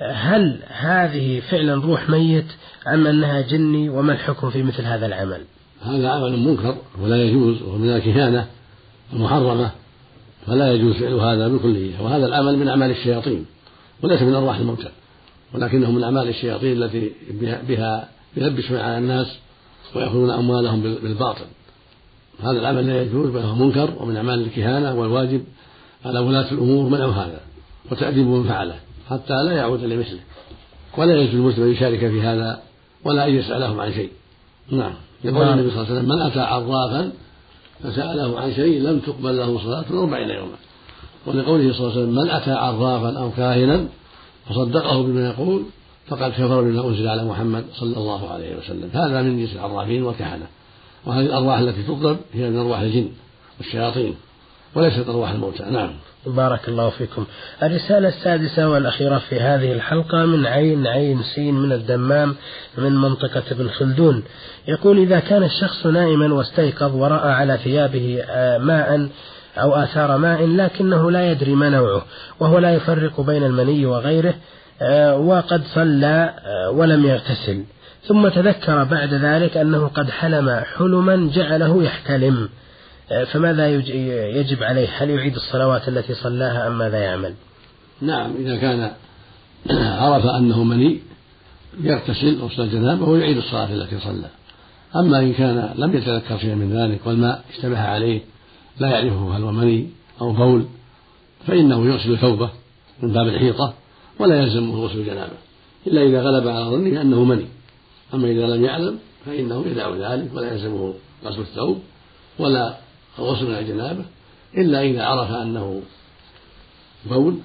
هل 0.00 0.60
هذه 0.68 1.40
فعلا 1.40 1.74
روح 1.74 2.10
ميت 2.10 2.46
أم 2.88 3.06
أنها 3.06 3.40
جني 3.40 3.88
وما 3.88 4.12
الحكم 4.12 4.50
في 4.50 4.62
مثل 4.62 4.82
هذا 4.82 5.06
العمل؟ 5.06 5.40
هذا 5.82 6.08
عمل 6.08 6.38
منكر 6.38 6.76
ولا 7.00 7.16
يجوز 7.16 7.62
وهو 7.62 7.78
من 7.78 7.96
الكهانة 7.96 8.46
المحرمة 9.12 9.70
فلا 10.46 10.72
يجوز 10.72 10.94
فعل 10.94 11.12
هذا 11.12 11.48
بالكلية 11.48 12.00
وهذا 12.00 12.26
العمل 12.26 12.58
من 12.58 12.68
أعمال 12.68 12.90
الشياطين 12.90 13.46
وليس 14.02 14.22
من 14.22 14.34
أرواح 14.34 14.56
الموتى 14.56 14.88
ولكنه 15.54 15.90
من 15.90 16.04
أعمال 16.04 16.28
الشياطين 16.28 16.82
التي 16.82 17.12
بها 17.68 18.08
يلبس 18.36 18.70
على 18.70 18.98
الناس 18.98 19.38
ويأخذون 19.94 20.30
أموالهم 20.30 20.82
بالباطل. 20.82 21.44
هذا 22.40 22.58
العمل 22.58 22.86
لا 22.86 23.02
يجوز 23.02 23.30
بل 23.30 23.40
هو 23.40 23.54
منكر 23.54 23.94
ومن 24.00 24.16
أعمال 24.16 24.40
الكهانة 24.40 24.94
والواجب 24.94 25.44
على 26.04 26.18
ولاة 26.18 26.52
الأمور 26.52 26.88
منع 26.88 27.06
هذا 27.06 27.40
وتأديب 27.90 28.26
من 28.26 28.44
فعله 28.44 28.76
حتى 29.10 29.42
لا 29.42 29.52
يعود 29.52 29.84
لمثله. 29.84 30.20
ولا 30.98 31.20
يجوز 31.20 31.34
المسلم 31.34 31.64
أن 31.64 31.72
يشارك 31.72 31.98
في 31.98 32.22
هذا 32.22 32.62
ولا 33.04 33.26
أن 33.26 33.34
يسألهم 33.34 33.80
عن 33.80 33.92
شيء. 33.92 34.10
نعم. 34.70 34.94
يقول. 35.24 35.42
النبي 35.42 35.70
صلى 35.70 35.82
الله 35.82 35.90
عليه 35.90 36.00
وسلم 36.00 36.08
من 36.08 36.22
أتى 36.22 36.40
عرافا 36.40 37.12
فسأله 37.82 38.40
عن 38.40 38.54
شيء 38.54 38.82
لم 38.82 38.98
تقبل 38.98 39.36
له 39.36 39.58
صلاة 39.58 39.84
أربعين 39.90 40.28
يوما 40.30 40.56
ولقوله 41.26 41.72
صلى 41.72 41.80
الله 41.80 41.92
عليه 41.92 42.02
وسلم 42.02 42.14
من 42.14 42.30
أتى 42.30 42.50
عرافا 42.50 43.18
أو 43.18 43.30
كاهنا 43.30 43.86
فصدقه 44.48 45.02
بما 45.02 45.28
يقول 45.28 45.62
فقد 46.06 46.30
كفر 46.30 46.62
بما 46.62 46.88
أنزل 46.88 47.08
على 47.08 47.24
محمد 47.24 47.64
صلى 47.74 47.96
الله 47.96 48.30
عليه 48.30 48.56
وسلم. 48.56 48.90
هذا 48.92 49.22
من 49.22 49.38
جنس 49.38 49.52
العرافين 49.52 50.02
والكهنة. 50.02 50.46
وهذه 51.06 51.26
الأرواح 51.26 51.58
التي 51.58 51.82
تطلب 51.82 52.16
هي 52.32 52.50
من 52.50 52.58
أرواح 52.58 52.80
الجن 52.80 53.08
والشياطين. 53.58 54.14
وليست 54.74 55.08
أرواح 55.08 55.30
الموتى. 55.30 55.62
نعم. 55.62 55.90
بارك 56.26 56.68
الله 56.68 56.90
فيكم. 56.90 57.24
الرسالة 57.62 58.08
السادسة 58.08 58.68
والأخيرة 58.68 59.18
في 59.18 59.40
هذه 59.40 59.72
الحلقة 59.72 60.26
من 60.26 60.46
عين 60.46 60.86
عين 60.86 61.22
سين 61.34 61.54
من 61.54 61.72
الدمام 61.72 62.34
من 62.78 62.92
منطقة 62.92 63.42
ابن 63.50 63.68
خلدون. 63.68 64.22
يقول 64.68 64.98
إذا 64.98 65.20
كان 65.20 65.42
الشخص 65.42 65.86
نائما 65.86 66.34
واستيقظ 66.34 66.94
ورأى 66.94 67.32
على 67.32 67.56
ثيابه 67.56 68.22
آه، 68.28 68.58
ماء 68.58 69.08
أو 69.58 69.74
آثار 69.74 70.16
ماء 70.16 70.46
لكنه 70.46 71.10
لا 71.10 71.30
يدري 71.30 71.54
ما 71.54 71.68
نوعه 71.68 72.02
وهو 72.40 72.58
لا 72.58 72.74
يفرق 72.74 73.20
بين 73.20 73.44
المني 73.44 73.86
وغيره 73.86 74.34
آه، 74.82 75.16
وقد 75.16 75.62
صلى 75.74 76.34
آه، 76.46 76.70
ولم 76.70 77.06
يغتسل. 77.06 77.64
ثم 78.04 78.28
تذكر 78.28 78.84
بعد 78.84 79.14
ذلك 79.14 79.56
أنه 79.56 79.88
قد 79.88 80.10
حلم 80.10 80.50
حلما 80.50 81.30
جعله 81.34 81.82
يحتلم. 81.82 82.48
فماذا 83.32 83.68
يجب 84.40 84.62
عليه؟ 84.62 84.88
هل 84.98 85.10
يعيد 85.10 85.34
الصلوات 85.34 85.88
التي 85.88 86.14
صلاها 86.14 86.66
أم 86.66 86.78
ماذا 86.78 86.98
يعمل؟ 86.98 87.34
نعم 88.00 88.30
إذا 88.38 88.56
كان 88.56 88.92
عرف 90.02 90.26
أنه 90.26 90.64
مني 90.64 91.00
يغتسل 91.80 92.50
صلى 92.56 92.68
جنابه 92.68 93.08
ويعيد 93.08 93.36
الصلاة 93.36 93.72
التي 93.72 94.00
صلى. 94.00 94.28
أما 94.96 95.18
إن 95.18 95.32
كان 95.32 95.74
لم 95.78 95.96
يتذكر 95.96 96.38
شيئا 96.38 96.54
من 96.54 96.72
ذلك 96.72 97.06
والماء 97.06 97.44
اشتبه 97.50 97.80
عليه 97.80 98.20
لا 98.80 98.88
يعرفه 98.88 99.36
هل 99.36 99.42
هو 99.42 99.52
مني 99.52 99.88
أو 100.20 100.32
بول 100.32 100.64
فإنه 101.46 101.86
يغسل 101.86 102.18
ثوبه 102.18 102.50
من 103.02 103.12
باب 103.12 103.28
الحيطة 103.28 103.74
ولا 104.18 104.42
يلزمه 104.42 104.84
غسل 104.84 105.04
جنابه 105.04 105.36
إلا 105.86 106.02
إذا 106.02 106.22
غلب 106.22 106.48
على 106.48 106.64
ظنه 106.64 107.00
أنه 107.00 107.24
مني 107.24 107.46
أما 108.14 108.28
إذا 108.28 108.46
لم 108.46 108.64
يعلم 108.64 108.98
فإنه 109.26 109.64
يدع 109.66 109.90
ذلك 109.90 110.30
ولا 110.34 110.52
يلزمه 110.52 110.94
غسل 111.24 111.40
الثوب 111.40 111.78
ولا 112.38 112.74
الغسل 113.18 113.46
من 113.46 113.54
الجنابة 113.54 114.04
إلا 114.56 114.82
إذا 114.82 115.02
عرف 115.02 115.30
أنه 115.30 115.82
بول 117.06 117.38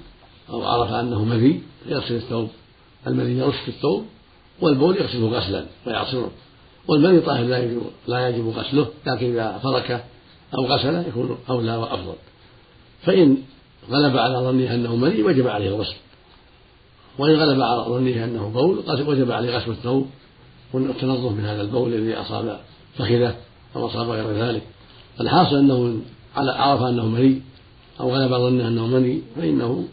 أو 0.49 0.63
عرف 0.63 0.91
أنه 0.91 1.23
مذي 1.23 1.62
يغسل 1.86 2.15
الثوب 2.15 2.49
المذي 3.07 3.38
يرش 3.38 3.55
في 3.55 3.67
الثوب 3.67 4.05
والبول 4.62 4.97
يغسله 4.97 5.27
غسلا 5.27 5.65
ويعصره 5.88 6.31
والمذي 6.88 7.19
طاهر 7.19 7.43
لا 7.43 7.63
يجب 7.63 7.81
لا 8.07 8.29
يجب 8.29 8.47
غسله 8.49 8.88
لكن 9.07 9.31
إذا 9.31 9.59
فركه 9.63 10.03
أو 10.57 10.65
غسله 10.65 11.07
يكون 11.07 11.38
أولى 11.49 11.75
وأفضل. 11.75 12.15
فإن 13.01 13.38
غلب 13.89 14.17
على 14.17 14.38
ظنه 14.38 14.73
أنه 14.73 14.95
مني 14.95 15.23
وجب 15.23 15.47
عليه 15.47 15.67
الغسل. 15.67 15.95
وإن 17.17 17.36
غلب 17.36 17.62
على 17.62 17.81
ظنه 17.81 18.23
أنه 18.23 18.49
بول 18.49 18.83
وجب 19.07 19.31
عليه 19.31 19.57
غسل 19.57 19.71
الثوب 19.71 20.09
والتنظف 20.73 21.31
من 21.31 21.45
هذا 21.45 21.62
البول 21.62 21.93
الذي 21.93 22.15
أصاب 22.15 22.59
فخذه 22.97 23.36
أو 23.75 23.86
أصاب 23.86 24.09
غير 24.09 24.31
ذلك. 24.31 24.63
الحاصل 25.21 25.56
أنه 25.56 26.02
عرف 26.36 26.82
أنه 26.82 27.08
مني 27.08 27.41
أو 27.99 28.15
غلب 28.15 28.32
ظنه 28.32 28.67
أنه 28.67 28.88
مني 28.88 29.21
فإنه 29.36 29.88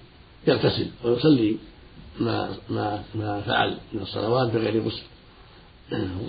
يغتسل 0.46 0.86
ويصلي 1.04 1.56
ما 2.20 2.48
ما 2.70 3.02
ما 3.14 3.40
فعل 3.40 3.76
من 3.92 4.00
الصلوات 4.00 4.52
بغير 4.52 4.82
غسل. 4.82 5.02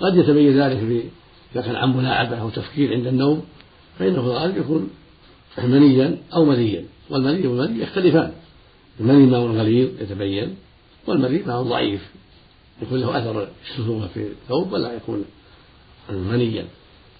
وقد 0.00 0.16
يتبين 0.16 0.60
ذلك 0.60 1.10
إذا 1.52 1.62
كان 1.62 1.76
عن 1.76 1.96
ملاعبة 1.96 2.40
أو 2.40 2.50
تفكير 2.50 2.94
عند 2.94 3.06
النوم 3.06 3.42
فإنه 3.98 4.22
في 4.22 4.26
الغالب 4.26 4.56
يكون 4.56 4.90
منيا 5.58 6.18
أو 6.34 6.44
مذيا 6.44 6.84
والمني 7.10 7.46
والمني 7.46 7.82
يختلفان. 7.82 8.32
المني 9.00 9.26
ماء 9.26 9.40
غليظ 9.40 9.88
يتبين 10.02 10.56
والمني 11.06 11.42
ماء 11.46 11.62
ضعيف 11.62 12.10
يكون 12.82 13.00
له 13.00 13.18
أثر 13.18 13.48
الشذوذ 13.70 14.08
في 14.08 14.26
الثوب 14.26 14.72
ولا 14.72 14.92
يكون 14.92 15.24
منيا. 16.10 16.64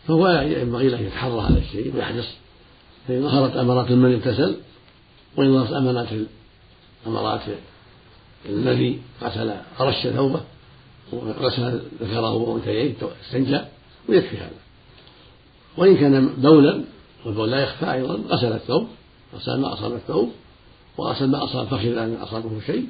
فهو 0.08 0.28
ينبغي 0.28 0.88
له 0.88 1.00
يتحرى 1.00 1.40
هذا 1.40 1.58
الشيء 1.58 1.96
ويحرص. 1.96 2.28
فإن 3.08 3.22
ظهرت 3.22 3.56
أمارات 3.56 3.90
المني 3.90 4.14
اغتسل 4.14 4.56
وإن 5.36 5.54
ظهرت 5.54 5.72
أمارات 5.72 6.08
أمارات 7.06 7.40
المني 8.48 8.98
غسل 9.22 9.54
رش 9.80 10.06
ثوبه 10.06 10.40
وغسل 11.12 11.80
ذكره 12.02 12.32
وانثييه 12.34 12.94
استنجى 13.26 13.60
ويكفي 14.08 14.36
هذا. 14.36 14.50
وإن 15.76 15.96
كان 15.96 16.28
بولا 16.28 16.84
والبول 17.24 17.50
لا 17.50 17.60
يخفى 17.60 17.92
أيضا 17.92 18.14
غسل 18.14 18.52
الثوب 18.52 18.86
غسل 19.34 19.60
ما 19.60 19.72
أصاب 19.72 19.92
الثوب 19.92 20.30
وغسل 20.98 21.30
ما 21.30 21.44
أصاب 21.44 21.66
فخذ 21.66 21.96
أن 21.98 22.14
أصابه 22.14 22.60
شيء 22.66 22.86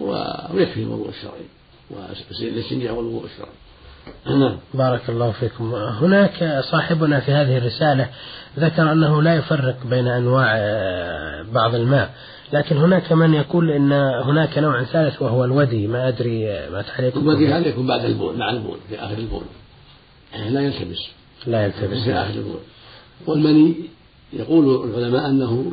ويكفي 0.00 0.82
الوضوء 0.82 1.08
الشرعي 1.08 1.44
والاستنجاء 1.90 2.94
والوضوء 2.94 3.24
الشرعي. 3.24 3.52
نعم. 4.26 4.56
بارك 4.74 5.10
الله 5.10 5.30
فيكم. 5.30 5.74
هناك 5.74 6.60
صاحبنا 6.70 7.20
في 7.20 7.32
هذه 7.32 7.58
الرسالة 7.58 8.08
ذكر 8.58 8.92
أنه 8.92 9.22
لا 9.22 9.34
يفرق 9.34 9.76
بين 9.86 10.08
أنواع 10.08 10.54
آه، 10.56 11.42
بعض 11.52 11.74
الماء 11.74 12.10
لكن 12.52 12.76
هناك 12.76 13.12
من 13.12 13.34
يقول 13.34 13.70
إن 13.70 13.92
هناك 14.24 14.58
نوع 14.58 14.84
ثالث 14.84 15.22
وهو 15.22 15.44
الودي. 15.44 15.86
ما 15.86 16.08
أدري 16.08 16.50
آه، 16.50 16.70
ما 16.70 16.82
تعليق 16.82 17.16
الودي 17.16 17.48
هذا 17.48 17.66
يكون 17.66 17.86
بعد 17.86 18.04
البول 18.04 18.38
مع 18.38 18.50
البول 18.50 18.78
في 18.88 18.98
آخر 18.98 19.18
البول. 19.18 19.42
يعني 20.32 20.50
لا 20.50 20.60
يلتبس. 20.60 21.08
لا 21.46 21.64
يلتبس. 21.64 22.04
في 22.04 22.12
آخر 22.12 22.34
البول. 22.34 22.60
والمني 23.26 23.74
يقول 24.32 24.90
العلماء 24.90 25.26
أنه 25.26 25.72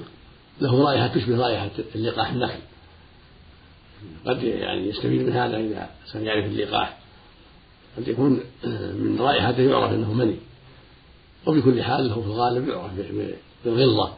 له 0.61 0.83
رائحة 0.83 1.07
تشبه 1.07 1.37
رائحة 1.37 1.69
اللقاح 1.95 2.31
النخل. 2.31 2.59
قد 4.25 4.43
يعني 4.43 4.89
يستفيد 4.89 5.21
من 5.21 5.33
هذا 5.33 5.57
إذا 5.57 5.89
يعرف 6.15 6.45
اللقاح. 6.45 6.97
قد 7.97 8.07
يكون 8.07 8.39
من 8.99 9.17
رائحته 9.19 9.61
يعرف 9.61 9.91
أنه 9.91 10.13
مني. 10.13 10.35
وبكل 11.45 11.83
حال 11.83 12.07
له 12.07 12.21
في 12.21 12.27
الغالب 12.27 12.67
يعرف 12.67 12.91
بالغلظه 13.65 14.09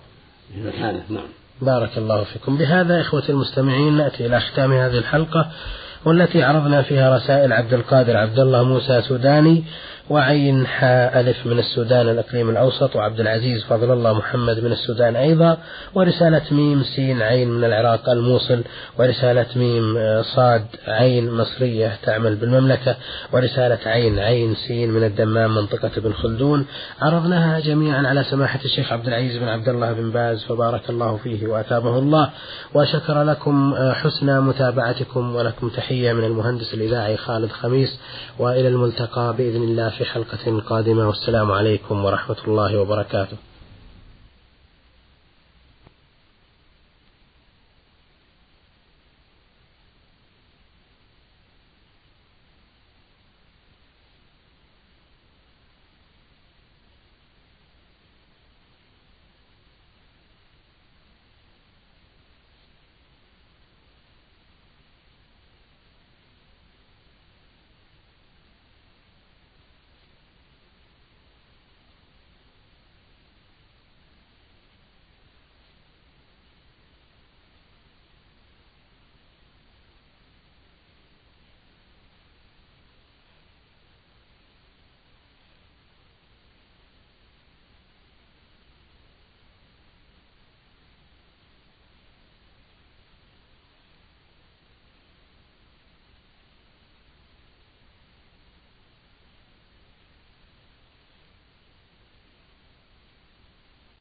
في 0.54 0.68
مكانه. 0.68 1.04
نعم. 1.10 1.28
بارك 1.62 1.98
الله 1.98 2.24
فيكم. 2.24 2.58
بهذا 2.58 3.02
إخوة 3.02 3.24
المستمعين 3.30 3.98
نأتي 3.98 4.26
إلى 4.26 4.40
ختام 4.40 4.74
هذه 4.74 4.98
الحلقة 4.98 5.52
والتي 6.06 6.44
عرضنا 6.44 6.82
فيها 6.82 7.16
رسائل 7.16 7.54
عبد 7.54 7.74
القادر 7.74 8.18
عبد 8.18 8.40
الله 8.40 8.63
موسى 8.63 9.02
سوداني 9.02 9.63
وعين 10.10 10.67
حاء 10.67 11.20
ألف 11.20 11.46
من 11.46 11.60
السودان 11.60 12.10
الإقليم 12.10 12.50
الأوسط 12.50 12.96
وعبد 12.96 13.20
العزيز 13.20 13.63
فضل 13.63 13.91
الله 13.91 14.13
محمد 14.13 14.60
من 14.60 14.72
السودان 14.72 15.15
أيضا 15.15 15.58
ورسالة 15.96 16.41
ميم 16.52 16.84
سين 16.84 17.22
عين 17.22 17.50
من 17.50 17.63
العراق 17.63 18.10
الموصل 18.10 18.63
ورسالة 19.00 19.46
ميم 19.56 19.98
آه، 19.98 20.22
صاد 20.22 20.65
عين 20.88 21.32
مصرية 21.32 21.98
تعمل 22.04 22.36
بالمملكة 22.36 22.96
ورسالة 23.34 23.80
عين 23.86 24.20
عين 24.20 24.56
سين 24.56 24.91
من 24.91 25.04
الدمام 25.04 25.56
منطقة 25.56 25.91
ابن 25.98 26.13
خلدون. 26.13 26.65
عرضناها 27.02 27.60
جميعا 27.60 28.08
على 28.08 28.24
سماحة 28.24 28.60
الشيخ 28.65 28.93
عبد 28.93 29.08
العزيز 29.08 29.38
بن 29.38 29.48
عبد 29.48 29.70
الله 29.70 29.93
بن 29.93 30.12
باز 30.12 30.43
فبارك 30.43 30.89
الله 30.89 31.17
فيه 31.17 31.48
وأثابه 31.48 32.00
الله. 32.00 32.30
وشكر 32.74 33.24
لكم 33.24 33.74
آه، 33.74 33.93
حسن 33.93 34.41
متابعتكم 34.41 35.36
ولكم 35.36 35.70
تحية 35.70 36.13
من 36.13 36.24
المهندس 36.24 36.74
الإذاعي 36.74 37.17
خالد 37.17 37.52
خميس 37.52 38.00
وإلى 38.39 38.67
الملتقى 38.67 39.36
بإذن 39.38 39.63
الله 39.63 39.89
في 39.97 40.05
حلقة 40.05 40.62
قادمة 40.62 41.07
والسلام 41.07 41.51
عليكم 41.51 42.05
ورحمة 42.05 42.38
الله 42.47 42.77
وبركاته. 42.77 43.38